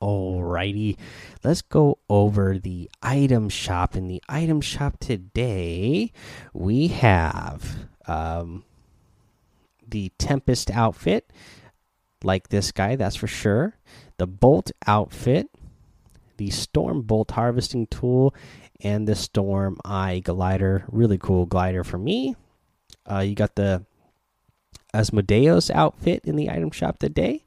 Alrighty, 0.01 0.97
let's 1.43 1.61
go 1.61 1.99
over 2.09 2.57
the 2.57 2.89
item 3.03 3.47
shop. 3.47 3.95
In 3.95 4.07
the 4.07 4.23
item 4.27 4.59
shop 4.59 4.97
today, 4.99 6.11
we 6.51 6.87
have 6.87 7.87
um, 8.07 8.63
the 9.87 10.11
Tempest 10.17 10.71
outfit, 10.71 11.31
like 12.23 12.49
this 12.49 12.71
guy, 12.71 12.95
that's 12.95 13.15
for 13.15 13.27
sure. 13.27 13.77
The 14.17 14.25
Bolt 14.25 14.71
outfit, 14.87 15.47
the 16.37 16.49
Storm 16.49 17.03
Bolt 17.03 17.29
harvesting 17.29 17.85
tool, 17.85 18.33
and 18.81 19.07
the 19.07 19.15
Storm 19.15 19.77
Eye 19.85 20.23
glider. 20.25 20.85
Really 20.87 21.19
cool 21.19 21.45
glider 21.45 21.83
for 21.83 21.99
me. 21.99 22.35
Uh, 23.05 23.19
you 23.19 23.35
got 23.35 23.53
the 23.53 23.85
Asmodeus 24.93 25.69
outfit 25.69 26.23
in 26.25 26.35
the 26.35 26.49
item 26.49 26.71
shop 26.71 26.99
today 26.99 27.43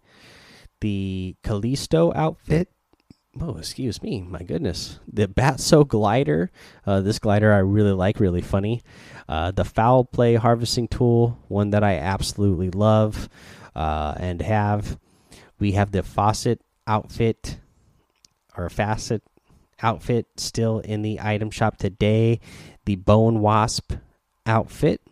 the 0.80 1.36
Callisto 1.42 2.12
outfit. 2.14 2.68
Oh, 3.40 3.56
excuse 3.56 4.02
me. 4.02 4.22
My 4.22 4.42
goodness. 4.42 4.98
The 5.06 5.28
Batso 5.28 5.86
glider. 5.86 6.50
Uh, 6.84 7.00
this 7.00 7.18
glider 7.18 7.52
I 7.52 7.58
really 7.58 7.92
like, 7.92 8.18
really 8.18 8.40
funny. 8.40 8.82
Uh, 9.28 9.52
the 9.52 9.64
foul 9.64 10.04
play 10.04 10.34
harvesting 10.34 10.88
tool, 10.88 11.38
one 11.48 11.70
that 11.70 11.84
I 11.84 11.96
absolutely 11.96 12.70
love 12.70 13.28
uh, 13.76 14.14
and 14.16 14.42
have. 14.42 14.98
We 15.60 15.72
have 15.72 15.92
the 15.92 16.02
faucet 16.02 16.60
outfit 16.86 17.58
or 18.56 18.68
facet 18.68 19.22
outfit 19.80 20.26
still 20.36 20.80
in 20.80 21.02
the 21.02 21.20
item 21.20 21.50
shop 21.50 21.76
today. 21.76 22.40
The 22.84 22.96
bone 22.96 23.40
wasp 23.40 23.92
outfit. 24.44 25.02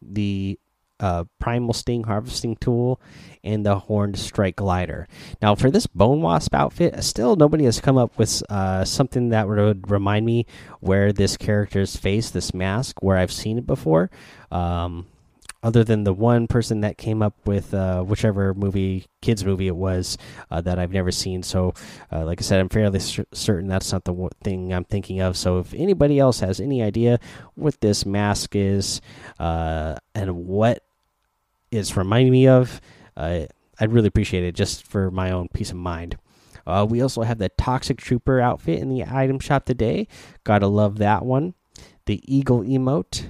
The 0.00 0.58
uh, 1.02 1.24
primal 1.38 1.74
sting 1.74 2.04
harvesting 2.04 2.56
tool 2.56 3.00
and 3.44 3.66
the 3.66 3.76
horned 3.76 4.18
strike 4.18 4.56
glider. 4.56 5.08
Now, 5.42 5.54
for 5.54 5.70
this 5.70 5.86
bone 5.86 6.22
wasp 6.22 6.54
outfit, 6.54 7.02
still 7.02 7.36
nobody 7.36 7.64
has 7.64 7.80
come 7.80 7.98
up 7.98 8.16
with 8.16 8.42
uh, 8.48 8.84
something 8.84 9.30
that 9.30 9.48
would 9.48 9.90
remind 9.90 10.24
me 10.24 10.46
where 10.80 11.12
this 11.12 11.36
character's 11.36 11.96
face, 11.96 12.30
this 12.30 12.54
mask, 12.54 13.02
where 13.02 13.16
I've 13.16 13.32
seen 13.32 13.58
it 13.58 13.66
before. 13.66 14.10
Um, 14.50 15.06
other 15.62 15.84
than 15.84 16.02
the 16.04 16.12
one 16.12 16.48
person 16.48 16.80
that 16.80 16.98
came 16.98 17.22
up 17.22 17.34
with 17.46 17.72
uh, 17.72 18.02
whichever 18.02 18.52
movie, 18.52 19.06
kids 19.20 19.44
movie 19.44 19.68
it 19.68 19.76
was, 19.76 20.18
uh, 20.50 20.60
that 20.60 20.78
I've 20.78 20.92
never 20.92 21.12
seen. 21.12 21.42
So, 21.42 21.74
uh, 22.10 22.24
like 22.24 22.40
I 22.40 22.42
said, 22.42 22.58
I'm 22.58 22.68
fairly 22.68 22.98
certain 22.98 23.68
that's 23.68 23.92
not 23.92 24.04
the 24.04 24.28
thing 24.42 24.72
I'm 24.74 24.84
thinking 24.84 25.20
of. 25.20 25.36
So, 25.36 25.58
if 25.58 25.72
anybody 25.74 26.18
else 26.18 26.40
has 26.40 26.60
any 26.60 26.82
idea 26.82 27.20
what 27.54 27.80
this 27.80 28.04
mask 28.04 28.56
is 28.56 29.00
uh, 29.38 29.96
and 30.14 30.46
what 30.46 30.82
it's 31.72 31.96
reminding 31.96 32.32
me 32.32 32.46
of, 32.46 32.80
uh, 33.16 33.46
I'd 33.80 33.92
really 33.92 34.08
appreciate 34.08 34.44
it 34.44 34.54
just 34.54 34.86
for 34.86 35.10
my 35.10 35.32
own 35.32 35.48
peace 35.48 35.70
of 35.70 35.76
mind. 35.76 36.16
Uh, 36.66 36.86
we 36.88 37.02
also 37.02 37.22
have 37.22 37.38
the 37.38 37.48
Toxic 37.48 37.98
Trooper 37.98 38.40
outfit 38.40 38.78
in 38.78 38.88
the 38.88 39.04
item 39.04 39.40
shop 39.40 39.64
today. 39.64 40.06
Gotta 40.44 40.68
love 40.68 40.98
that 40.98 41.24
one. 41.24 41.54
The 42.06 42.22
Eagle 42.32 42.60
emote. 42.60 43.26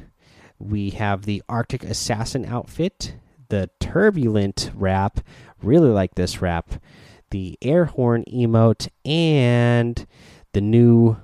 We 0.59 0.91
have 0.91 1.23
the 1.23 1.43
Arctic 1.49 1.85
Assassin 1.85 2.45
outfit. 2.45 3.15
The 3.49 3.71
Turbulent 3.81 4.71
wrap. 4.75 5.21
Really 5.63 5.91
like 5.91 6.17
this 6.17 6.43
wrap. 6.43 6.75
The 7.31 7.57
Air 7.63 7.87
Horn 7.87 8.25
emote. 8.31 8.89
And 9.05 10.07
the 10.53 10.61
new 10.61 11.17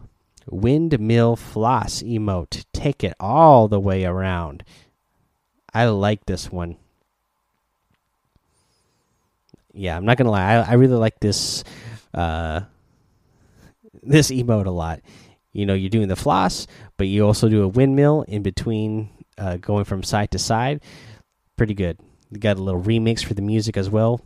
Windmill 0.47 1.37
Floss 1.37 2.03
emote. 2.03 2.65
Take 2.73 3.05
it 3.05 3.15
all 3.21 3.69
the 3.69 3.81
way 3.81 4.05
around. 4.05 4.65
I 5.75 5.87
like 5.87 6.25
this 6.25 6.51
one 6.51 6.77
yeah, 9.73 9.97
I'm 9.97 10.05
not 10.05 10.17
gonna 10.17 10.31
lie. 10.31 10.55
I, 10.55 10.71
I 10.71 10.73
really 10.75 10.97
like 10.97 11.21
this 11.21 11.65
uh, 12.15 12.63
this 14.03 14.31
emote 14.31 14.67
a 14.67 14.71
lot. 14.71 15.01
You 15.53 15.67
know, 15.67 15.75
you're 15.75 15.91
doing 15.91 16.09
the 16.09 16.17
floss, 16.17 16.67
but 16.97 17.07
you 17.07 17.27
also 17.27 17.49
do 17.49 17.63
a 17.63 17.69
windmill 17.69 18.23
in 18.29 18.43
between, 18.43 19.11
uh, 19.39 19.57
going 19.57 19.85
from 19.85 20.03
side 20.03 20.31
to 20.33 20.39
side. 20.39 20.83
Pretty 21.57 21.75
good. 21.75 21.99
You 22.31 22.39
got 22.39 22.59
a 22.59 22.63
little 22.63 22.83
remix 22.83 23.25
for 23.25 23.35
the 23.35 23.43
music 23.43 23.77
as 23.77 23.89
well. 23.89 24.21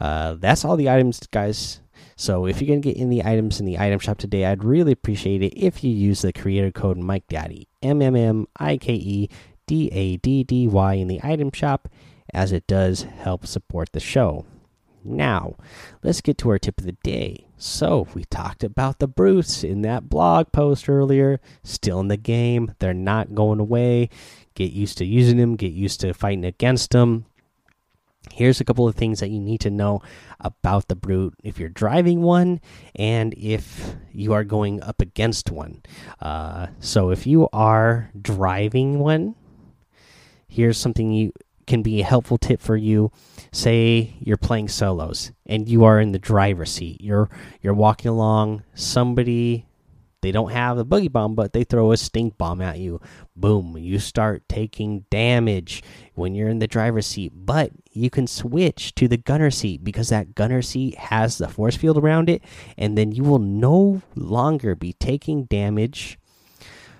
Uh, 0.00 0.34
that's 0.34 0.64
all 0.64 0.76
the 0.76 0.90
items, 0.90 1.20
guys. 1.30 1.80
So 2.16 2.46
if 2.46 2.60
you're 2.60 2.68
gonna 2.68 2.80
get 2.80 3.00
any 3.00 3.24
items 3.24 3.60
in 3.60 3.66
the 3.66 3.78
item 3.78 3.98
shop 3.98 4.18
today, 4.18 4.44
I'd 4.44 4.64
really 4.64 4.92
appreciate 4.92 5.42
it 5.42 5.54
if 5.56 5.82
you 5.82 5.90
use 5.90 6.22
the 6.22 6.32
creator 6.32 6.70
code 6.70 6.98
Mike 6.98 7.26
Daddy 7.28 7.68
M 7.82 8.02
M 8.02 8.14
M 8.14 8.46
I 8.58 8.76
K 8.76 8.94
E 8.94 9.28
D 9.66 9.88
A 9.92 10.16
D 10.18 10.44
D 10.44 10.68
Y 10.68 10.94
in 10.94 11.08
the 11.08 11.20
item 11.22 11.50
shop, 11.52 11.88
as 12.34 12.52
it 12.52 12.66
does 12.66 13.02
help 13.02 13.46
support 13.46 13.92
the 13.92 14.00
show. 14.00 14.44
Now, 15.04 15.56
let's 16.02 16.22
get 16.22 16.38
to 16.38 16.50
our 16.50 16.58
tip 16.58 16.78
of 16.80 16.86
the 16.86 16.96
day. 17.04 17.46
So, 17.58 18.08
we 18.14 18.24
talked 18.24 18.64
about 18.64 18.98
the 18.98 19.06
brutes 19.06 19.62
in 19.62 19.82
that 19.82 20.08
blog 20.08 20.50
post 20.50 20.88
earlier. 20.88 21.40
Still 21.62 22.00
in 22.00 22.08
the 22.08 22.16
game. 22.16 22.74
They're 22.78 22.94
not 22.94 23.34
going 23.34 23.60
away. 23.60 24.08
Get 24.54 24.72
used 24.72 24.98
to 24.98 25.04
using 25.04 25.36
them, 25.36 25.56
get 25.56 25.72
used 25.72 26.00
to 26.00 26.14
fighting 26.14 26.44
against 26.44 26.90
them. 26.90 27.26
Here's 28.32 28.60
a 28.60 28.64
couple 28.64 28.88
of 28.88 28.94
things 28.94 29.20
that 29.20 29.28
you 29.28 29.38
need 29.38 29.60
to 29.60 29.70
know 29.70 30.00
about 30.40 30.88
the 30.88 30.96
brute 30.96 31.34
if 31.44 31.58
you're 31.58 31.68
driving 31.68 32.22
one 32.22 32.60
and 32.94 33.34
if 33.34 33.94
you 34.10 34.32
are 34.32 34.44
going 34.44 34.82
up 34.82 35.02
against 35.02 35.50
one. 35.50 35.82
Uh, 36.20 36.68
so, 36.80 37.10
if 37.10 37.26
you 37.26 37.48
are 37.52 38.10
driving 38.20 38.98
one, 38.98 39.34
here's 40.48 40.78
something 40.78 41.12
you 41.12 41.32
can 41.66 41.82
be 41.82 42.00
a 42.00 42.04
helpful 42.04 42.38
tip 42.38 42.60
for 42.60 42.76
you. 42.76 43.10
Say 43.52 44.16
you're 44.20 44.36
playing 44.36 44.68
solos 44.68 45.32
and 45.46 45.68
you 45.68 45.84
are 45.84 46.00
in 46.00 46.12
the 46.12 46.18
driver's 46.18 46.72
seat. 46.72 47.00
You're 47.00 47.28
you're 47.60 47.74
walking 47.74 48.10
along 48.10 48.62
somebody 48.74 49.66
they 50.22 50.32
don't 50.32 50.52
have 50.52 50.78
a 50.78 50.86
boogie 50.86 51.12
bomb 51.12 51.34
but 51.34 51.52
they 51.52 51.64
throw 51.64 51.92
a 51.92 51.96
stink 51.98 52.38
bomb 52.38 52.62
at 52.62 52.78
you. 52.78 53.00
Boom 53.36 53.76
you 53.76 53.98
start 53.98 54.48
taking 54.48 55.04
damage 55.10 55.82
when 56.14 56.34
you're 56.34 56.48
in 56.48 56.60
the 56.60 56.66
driver's 56.66 57.06
seat. 57.06 57.32
But 57.34 57.72
you 57.92 58.10
can 58.10 58.26
switch 58.26 58.94
to 58.94 59.06
the 59.06 59.18
gunner 59.18 59.50
seat 59.50 59.84
because 59.84 60.08
that 60.08 60.34
gunner 60.34 60.62
seat 60.62 60.96
has 60.96 61.38
the 61.38 61.48
force 61.48 61.76
field 61.76 61.98
around 61.98 62.30
it 62.30 62.42
and 62.78 62.96
then 62.96 63.12
you 63.12 63.22
will 63.22 63.38
no 63.38 64.02
longer 64.14 64.74
be 64.74 64.94
taking 64.94 65.44
damage 65.44 66.18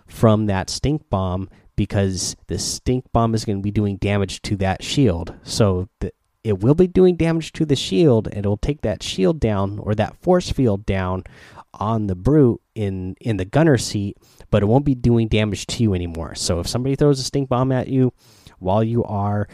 from 0.07 0.47
that 0.47 0.71
stink 0.71 1.09
bomb 1.11 1.49
because 1.77 2.37
the 2.47 2.59
stink 2.59 3.11
bomb 3.13 3.35
is 3.35 3.45
going 3.45 3.59
to 3.59 3.63
be 3.63 3.71
doing 3.71 3.97
damage 3.97 4.43
to 4.43 4.57
that 4.57 4.83
shield. 4.83 5.35
So 5.43 5.89
the, 6.01 6.13
it 6.43 6.61
will 6.61 6.75
be 6.75 6.87
doing 6.87 7.17
damage 7.17 7.53
to 7.55 7.65
the 7.65 7.77
shield, 7.77 8.29
and 8.29 8.39
it'll 8.39 8.59
take 8.59 8.83
that 8.83 9.03
shield 9.03 9.41
down 9.41 9.79
or 9.79 9.95
that 9.95 10.17
force 10.23 10.51
field 10.51 10.85
down 10.85 11.25
on 11.73 12.07
the 12.07 12.15
brute 12.15 12.61
in 12.75 13.17
in 13.21 13.39
the 13.39 13.45
gunner 13.45 13.79
seat, 13.79 14.17
but 14.51 14.63
it 14.63 14.67
won't 14.67 14.85
be 14.85 14.95
doing 14.95 15.29
damage 15.29 15.67
to 15.67 15.83
you 15.83 15.95
anymore. 15.95 16.35
So 16.35 16.61
if 16.61 16.69
somebody 16.69 16.97
throws 16.97 17.19
a 17.19 17.25
stink 17.25 17.49
bomb 17.49 17.73
at 17.73 17.89
you 17.89 18.13
while 18.59 18.85
you 18.85 19.05
are, 19.05 19.49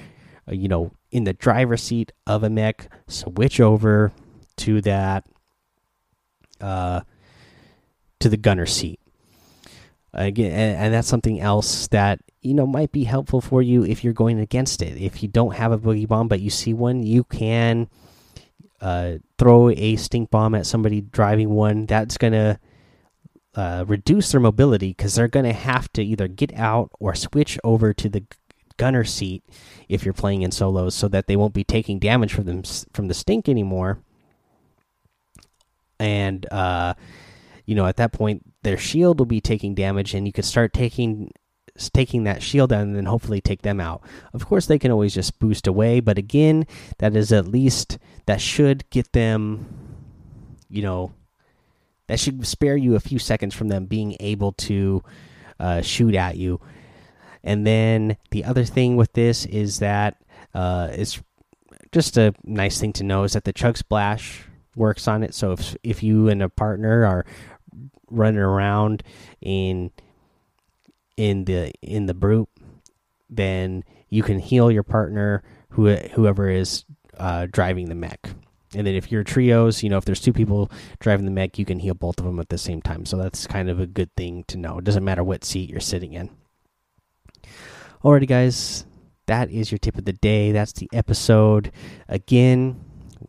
uh, 0.49 0.53
you 0.53 0.69
know, 0.69 0.91
in 1.11 1.25
the 1.25 1.33
driver's 1.33 1.83
seat 1.83 2.13
of 2.27 2.43
a 2.43 2.51
mech, 2.51 2.91
switch 3.07 3.61
over 3.61 4.13
to 4.59 4.81
that, 4.83 5.25
uh, 6.61 7.01
to 8.19 8.29
the 8.29 8.37
gunner 8.37 8.67
seat 8.67 9.01
again 10.13 10.53
and, 10.77 10.93
that's 10.93 11.09
something 11.09 11.41
else 11.41 11.87
that 11.89 12.21
you 12.43 12.55
know 12.55 12.67
might 12.67 12.93
be 12.93 13.05
helpful 13.05 13.41
for 13.41 13.63
you 13.63 13.85
if 13.85 14.03
you're 14.03 14.13
going 14.13 14.41
against 14.41 14.83
it. 14.83 15.01
If 15.01 15.23
you 15.23 15.29
don't 15.29 15.55
have 15.55 15.73
a 15.73 15.79
boogie 15.79 16.09
bomb 16.09 16.29
but 16.29 16.41
you 16.41 16.51
see 16.51 16.75
one 16.75 17.03
you 17.03 17.25
can 17.25 17.89
uh, 18.81 19.19
throw 19.39 19.71
a 19.71 19.97
stink 19.97 20.31
bomb 20.31 20.55
at 20.55 20.67
somebody 20.67 21.01
driving 21.01 21.51
one. 21.51 21.87
That's 21.87 22.17
gonna 22.17 22.59
uh, 23.55 23.85
reduce 23.87 24.33
their 24.33 24.41
mobility 24.41 24.89
because 24.89 25.15
they're 25.15 25.29
gonna 25.29 25.53
have 25.53 25.93
to 25.93 26.03
either 26.03 26.29
get 26.29 26.53
out 26.55 26.91
or 26.99 27.15
switch 27.15 27.59
over 27.63 27.93
to 27.93 28.09
the 28.09 28.25
gunner 28.77 29.05
seat 29.05 29.45
if 29.89 30.05
you're 30.05 30.15
playing 30.15 30.41
in 30.41 30.51
solos 30.51 30.95
so 30.95 31.07
that 31.09 31.27
they 31.27 31.37
won't 31.37 31.53
be 31.53 31.65
taking 31.65 31.99
damage 31.99 32.33
from 32.33 32.45
them 32.45 32.63
from 32.95 33.09
the 33.09 33.15
stink 33.15 33.49
anymore. 33.49 33.99
And 35.99 36.51
uh 36.51 36.95
you 37.67 37.77
know, 37.77 37.87
at 37.87 37.99
that 37.99 38.13
point, 38.13 38.50
their 38.63 38.79
shield 38.79 39.19
will 39.19 39.27
be 39.27 39.41
taking 39.41 39.75
damage, 39.75 40.15
and 40.15 40.27
you 40.27 40.33
could 40.33 40.45
start 40.45 40.73
taking 40.73 41.33
taking 41.95 42.25
that 42.25 42.43
shield 42.43 42.71
down 42.71 42.83
and 42.83 42.97
then 42.97 43.07
hopefully 43.07 43.41
take 43.41 43.63
them 43.63 43.81
out. 43.81 44.03
Of 44.35 44.47
course, 44.47 44.67
they 44.67 44.79
can 44.79 44.91
always 44.91 45.15
just 45.15 45.39
boost 45.39 45.67
away, 45.67 46.01
but 46.01 46.19
again, 46.19 46.67
that 46.99 47.17
is 47.17 47.33
at 47.33 47.49
least 47.49 47.99
that 48.27 48.41
should 48.41 48.89
get 48.91 49.13
them, 49.13 49.67
you 50.69 50.83
know, 50.83 51.15
that 52.09 52.21
should 52.21 52.47
spare 52.47 52.77
you 52.77 52.97
a 52.97 53.01
few 53.01 53.19
seconds 53.19 53.55
from 53.55 53.69
them 53.69 53.87
being 53.87 54.17
able 54.21 54.53
to 54.53 55.03
uh, 55.59 55.81
shoot 55.81 56.15
at 56.15 56.37
you. 56.37 56.61
And 57.43 57.67
then 57.67 58.17
the 58.31 58.45
other 58.45 58.65
thing 58.65 58.97
with 58.97 59.13
this 59.15 59.47
is 59.47 59.79
that 59.79 60.17
uh, 60.53 60.89
it's 60.93 61.23
just 61.93 62.19
a 62.19 62.35
nice 62.45 62.79
thing 62.81 62.93
to 62.95 63.05
know 63.05 63.25
is 63.25 63.33
that 63.33 63.45
the 63.45 63.53
chug 63.53 63.77
splash 63.77 64.45
works 64.77 65.09
on 65.09 65.23
it. 65.23 65.35
So 65.35 65.53
if 65.53 65.77
if 65.83 66.03
you 66.03 66.29
and 66.29 66.43
a 66.43 66.49
partner 66.49 67.05
are 67.05 67.25
running 68.11 68.41
around 68.41 69.03
in 69.41 69.91
in 71.17 71.45
the 71.45 71.73
in 71.83 72.07
the 72.07 72.15
brute, 72.15 72.49
then 73.29 73.85
you 74.09 74.23
can 74.23 74.39
heal 74.39 74.71
your 74.71 74.83
partner 74.83 75.43
who 75.71 75.95
whoever 75.95 76.49
is 76.49 76.85
uh, 77.19 77.47
driving 77.51 77.89
the 77.89 77.95
mech. 77.95 78.31
And 78.75 78.87
then 78.87 78.95
if 78.95 79.11
you're 79.11 79.25
trios, 79.25 79.83
you 79.83 79.91
know, 79.91 79.99
if 79.99 80.05
there's 80.05 80.21
two 80.21 80.33
people 80.33 80.71
driving 81.01 81.25
the 81.25 81.33
mech, 81.33 81.59
you 81.59 81.65
can 81.65 81.81
heal 81.81 81.95
both 81.95 82.19
of 82.19 82.25
them 82.25 82.39
at 82.39 82.51
the 82.51 82.59
same 82.59 82.81
time. 82.81 83.05
So 83.05 83.17
that's 83.17 83.47
kind 83.47 83.69
of 83.69 83.81
a 83.81 83.87
good 83.87 84.15
thing 84.17 84.45
to 84.47 84.57
know. 84.57 84.79
It 84.79 84.85
doesn't 84.85 85.05
matter 85.05 85.25
what 85.25 85.45
seat 85.45 85.69
you're 85.69 85.81
sitting 85.81 86.13
in. 86.13 86.31
Alrighty, 88.05 88.29
guys, 88.29 88.87
that 89.27 89.51
is 89.51 89.73
your 89.73 89.79
tip 89.79 89.99
of 89.99 90.05
the 90.05 90.13
day. 90.13 90.53
That's 90.53 90.73
the 90.73 90.89
episode. 90.93 91.73
Again, 92.09 92.81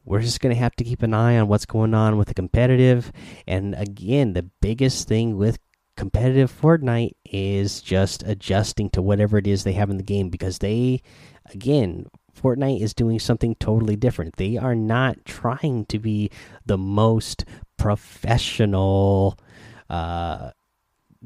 we're 0.04 0.22
just 0.22 0.40
going 0.40 0.54
to 0.54 0.60
have 0.60 0.76
to 0.78 0.84
keep 0.84 1.04
an 1.04 1.14
eye 1.14 1.38
on 1.38 1.48
what's 1.48 1.66
going 1.66 1.94
on 1.94 2.18
with 2.18 2.28
the 2.28 2.34
competitive. 2.34 3.12
And 3.48 3.76
again, 3.76 4.34
the 4.34 4.44
biggest 4.44 5.08
thing 5.08 5.38
with 5.38 5.60
competitive 5.96 6.52
Fortnite 6.52 7.14
is 7.26 7.82
just 7.82 8.24
adjusting 8.24 8.90
to 8.92 9.02
whatever 9.02 9.38
it 9.38 9.48
is 9.48 9.64
they 9.64 9.74
have 9.74 9.90
in 9.90 9.98
the 9.98 10.04
game 10.04 10.30
because 10.30 10.60
they, 10.60 11.02
again, 11.54 12.08
Fortnite 12.40 12.82
is 12.82 12.94
doing 12.94 13.20
something 13.20 13.56
totally 13.56 13.96
different. 13.96 14.38
They 14.38 14.58
are 14.58 14.76
not 14.76 15.26
trying 15.26 15.86
to 15.88 16.00
be 16.00 16.32
the 16.66 16.78
most 16.78 17.46
professional 17.78 19.38
uh, 19.90 20.52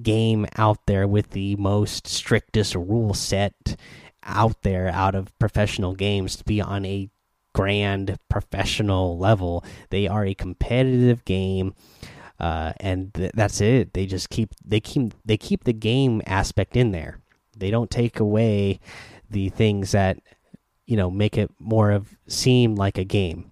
game 0.02 0.46
out 0.58 0.86
there 0.88 1.08
with 1.08 1.32
the 1.32 1.56
most 1.56 2.08
strictest 2.08 2.76
rule 2.76 3.14
set 3.14 3.78
out 4.24 4.64
there 4.64 4.90
out 4.90 5.16
of 5.16 5.38
professional 5.38 5.94
games 5.94 6.36
to 6.36 6.44
be 6.44 6.60
on 6.60 6.84
a 6.84 7.10
grand 7.56 8.20
professional 8.28 9.18
level. 9.18 9.64
They 9.90 10.10
are 10.10 10.26
a 10.26 10.34
competitive 10.36 11.24
game. 11.24 11.74
Uh, 12.38 12.74
and 12.82 13.14
th 13.14 13.32
that's 13.34 13.62
it. 13.62 13.94
They 13.94 14.06
just 14.06 14.30
keep 14.30 14.50
they 14.64 14.82
keep 14.82 15.14
they 15.24 15.38
keep 15.38 15.64
the 15.64 15.72
game 15.72 16.22
aspect 16.28 16.76
in 16.76 16.92
there. 16.92 17.22
They 17.58 17.72
don't 17.72 17.90
take 17.90 18.20
away 18.20 18.82
the 19.30 19.48
things 19.48 19.94
that 19.94 20.18
you 20.86 20.98
know 20.98 21.10
make 21.10 21.38
it 21.38 21.50
more 21.58 21.92
of 21.92 22.18
seem 22.28 22.76
like 22.76 22.98
a 22.98 23.06
game. 23.06 23.52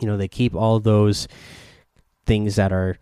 You 0.00 0.08
know 0.08 0.16
they 0.16 0.26
keep 0.26 0.56
all 0.56 0.80
those 0.80 1.28
things 2.26 2.56
that 2.56 2.72
are 2.72 2.98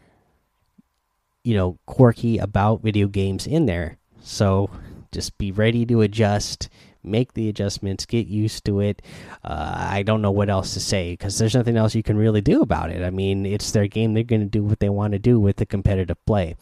you 1.43 1.55
know 1.57 1.79
quirky 1.87 2.37
about 2.37 2.83
video 2.83 3.09
games 3.09 3.47
in 3.47 3.65
there. 3.65 3.97
So 4.21 4.69
just 5.11 5.39
be 5.39 5.53
ready 5.53 5.87
to 5.87 6.03
adjust 6.03 6.69
make 7.07 7.35
the 7.35 7.49
adjustments, 7.49 8.07
get 8.07 8.27
used 8.27 8.65
to 8.65 8.81
it. 8.81 9.03
Uh, 9.45 9.75
I 9.91 10.03
don't 10.03 10.23
know 10.23 10.31
what 10.31 10.51
else 10.51 10.75
to 10.75 10.81
say 10.81 11.13
because 11.13 11.39
there's 11.39 11.55
nothing 11.55 11.77
else 11.77 11.95
you 11.95 12.03
can 12.03 12.17
really 12.17 12.41
do 12.41 12.63
about 12.63 12.91
it. 12.91 13.03
I 13.03 13.11
mean, 13.11 13.47
it's 13.47 13.71
their 13.71 13.87
game; 13.87 14.15
they're 14.15 14.23
going 14.23 14.41
to 14.43 14.47
do 14.47 14.65
what 14.65 14.81
they 14.81 14.89
want 14.89 15.13
to 15.13 15.19
do 15.19 15.39
with 15.39 15.57
the 15.57 15.67
competitive 15.67 16.25
play. 16.27 16.57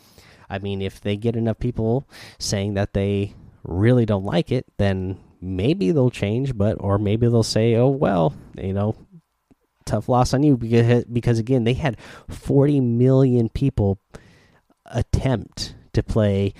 I 0.48 0.58
mean, 0.58 0.82
if 0.82 1.00
they 1.00 1.16
get 1.16 1.36
enough 1.36 1.58
people 1.58 2.08
saying 2.38 2.74
that 2.74 2.92
they 2.92 3.34
really 3.62 4.04
don't 4.04 4.24
like 4.24 4.52
it, 4.52 4.66
then 4.76 5.18
maybe 5.40 5.90
they'll 5.90 6.10
change. 6.10 6.56
But 6.56 6.76
or 6.80 6.98
maybe 6.98 7.26
they'll 7.26 7.42
say, 7.42 7.74
"Oh 7.74 7.88
well, 7.88 8.34
you 8.56 8.72
know." 8.72 8.94
Tough 9.86 10.08
loss 10.08 10.32
on 10.32 10.42
you 10.42 10.56
because 10.56 11.04
because 11.04 11.38
again 11.38 11.64
they 11.64 11.74
had 11.74 12.00
40 12.30 12.80
million 12.80 13.50
people 13.50 13.98
attempt 14.86 15.74
to 15.92 16.02
play 16.02 16.54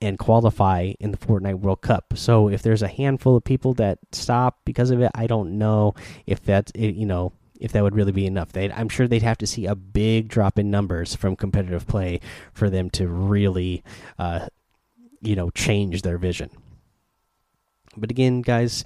and 0.00 0.18
qualify 0.18 0.92
in 0.98 1.10
the 1.10 1.16
Fortnite 1.16 1.60
World 1.60 1.80
Cup. 1.80 2.14
So 2.16 2.48
if 2.48 2.62
there's 2.62 2.82
a 2.82 2.88
handful 2.88 3.36
of 3.36 3.44
people 3.44 3.74
that 3.74 3.98
stop 4.12 4.60
because 4.64 4.90
of 4.90 5.00
it, 5.00 5.10
I 5.14 5.26
don't 5.26 5.58
know 5.58 5.94
if 6.26 6.42
that's 6.42 6.72
you 6.74 7.06
know 7.06 7.32
if 7.60 7.72
that 7.72 7.82
would 7.82 7.94
really 7.94 8.12
be 8.12 8.26
enough. 8.26 8.52
They 8.52 8.70
I'm 8.70 8.88
sure 8.88 9.06
they'd 9.06 9.22
have 9.22 9.38
to 9.38 9.46
see 9.46 9.66
a 9.66 9.74
big 9.74 10.28
drop 10.28 10.58
in 10.58 10.70
numbers 10.70 11.14
from 11.14 11.36
competitive 11.36 11.86
play 11.86 12.20
for 12.52 12.70
them 12.70 12.90
to 12.90 13.06
really 13.06 13.84
uh, 14.18 14.48
you 15.20 15.36
know 15.36 15.50
change 15.50 16.02
their 16.02 16.18
vision. 16.18 16.50
But 17.96 18.10
again, 18.10 18.42
guys, 18.42 18.84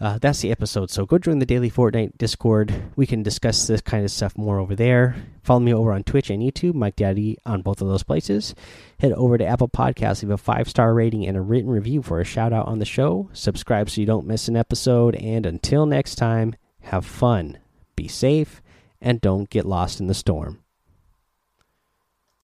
uh, 0.00 0.18
that's 0.18 0.40
the 0.40 0.50
episode. 0.50 0.90
So 0.90 1.04
go 1.04 1.18
join 1.18 1.40
the 1.40 1.46
daily 1.46 1.70
Fortnite 1.70 2.16
Discord. 2.16 2.74
We 2.96 3.06
can 3.06 3.22
discuss 3.22 3.66
this 3.66 3.82
kind 3.82 4.04
of 4.04 4.10
stuff 4.10 4.36
more 4.36 4.58
over 4.58 4.74
there. 4.74 5.16
Follow 5.42 5.60
me 5.60 5.74
over 5.74 5.92
on 5.92 6.04
Twitch 6.04 6.30
and 6.30 6.42
YouTube, 6.42 6.74
Mike 6.74 6.96
Daddy 6.96 7.36
on 7.44 7.60
both 7.60 7.82
of 7.82 7.88
those 7.88 8.02
places. 8.02 8.54
Head 8.98 9.12
over 9.12 9.36
to 9.36 9.44
Apple 9.44 9.68
Podcasts, 9.68 10.22
leave 10.22 10.30
a 10.30 10.38
five 10.38 10.68
star 10.68 10.94
rating 10.94 11.26
and 11.26 11.36
a 11.36 11.42
written 11.42 11.70
review 11.70 12.02
for 12.02 12.20
a 12.20 12.24
shout 12.24 12.52
out 12.52 12.66
on 12.66 12.78
the 12.78 12.84
show. 12.86 13.28
Subscribe 13.34 13.90
so 13.90 14.00
you 14.00 14.06
don't 14.06 14.26
miss 14.26 14.48
an 14.48 14.56
episode. 14.56 15.16
And 15.16 15.44
until 15.44 15.84
next 15.84 16.14
time, 16.14 16.54
have 16.80 17.04
fun, 17.04 17.58
be 17.94 18.08
safe, 18.08 18.62
and 19.02 19.20
don't 19.20 19.50
get 19.50 19.66
lost 19.66 20.00
in 20.00 20.06
the 20.06 20.14
storm. 20.14 20.62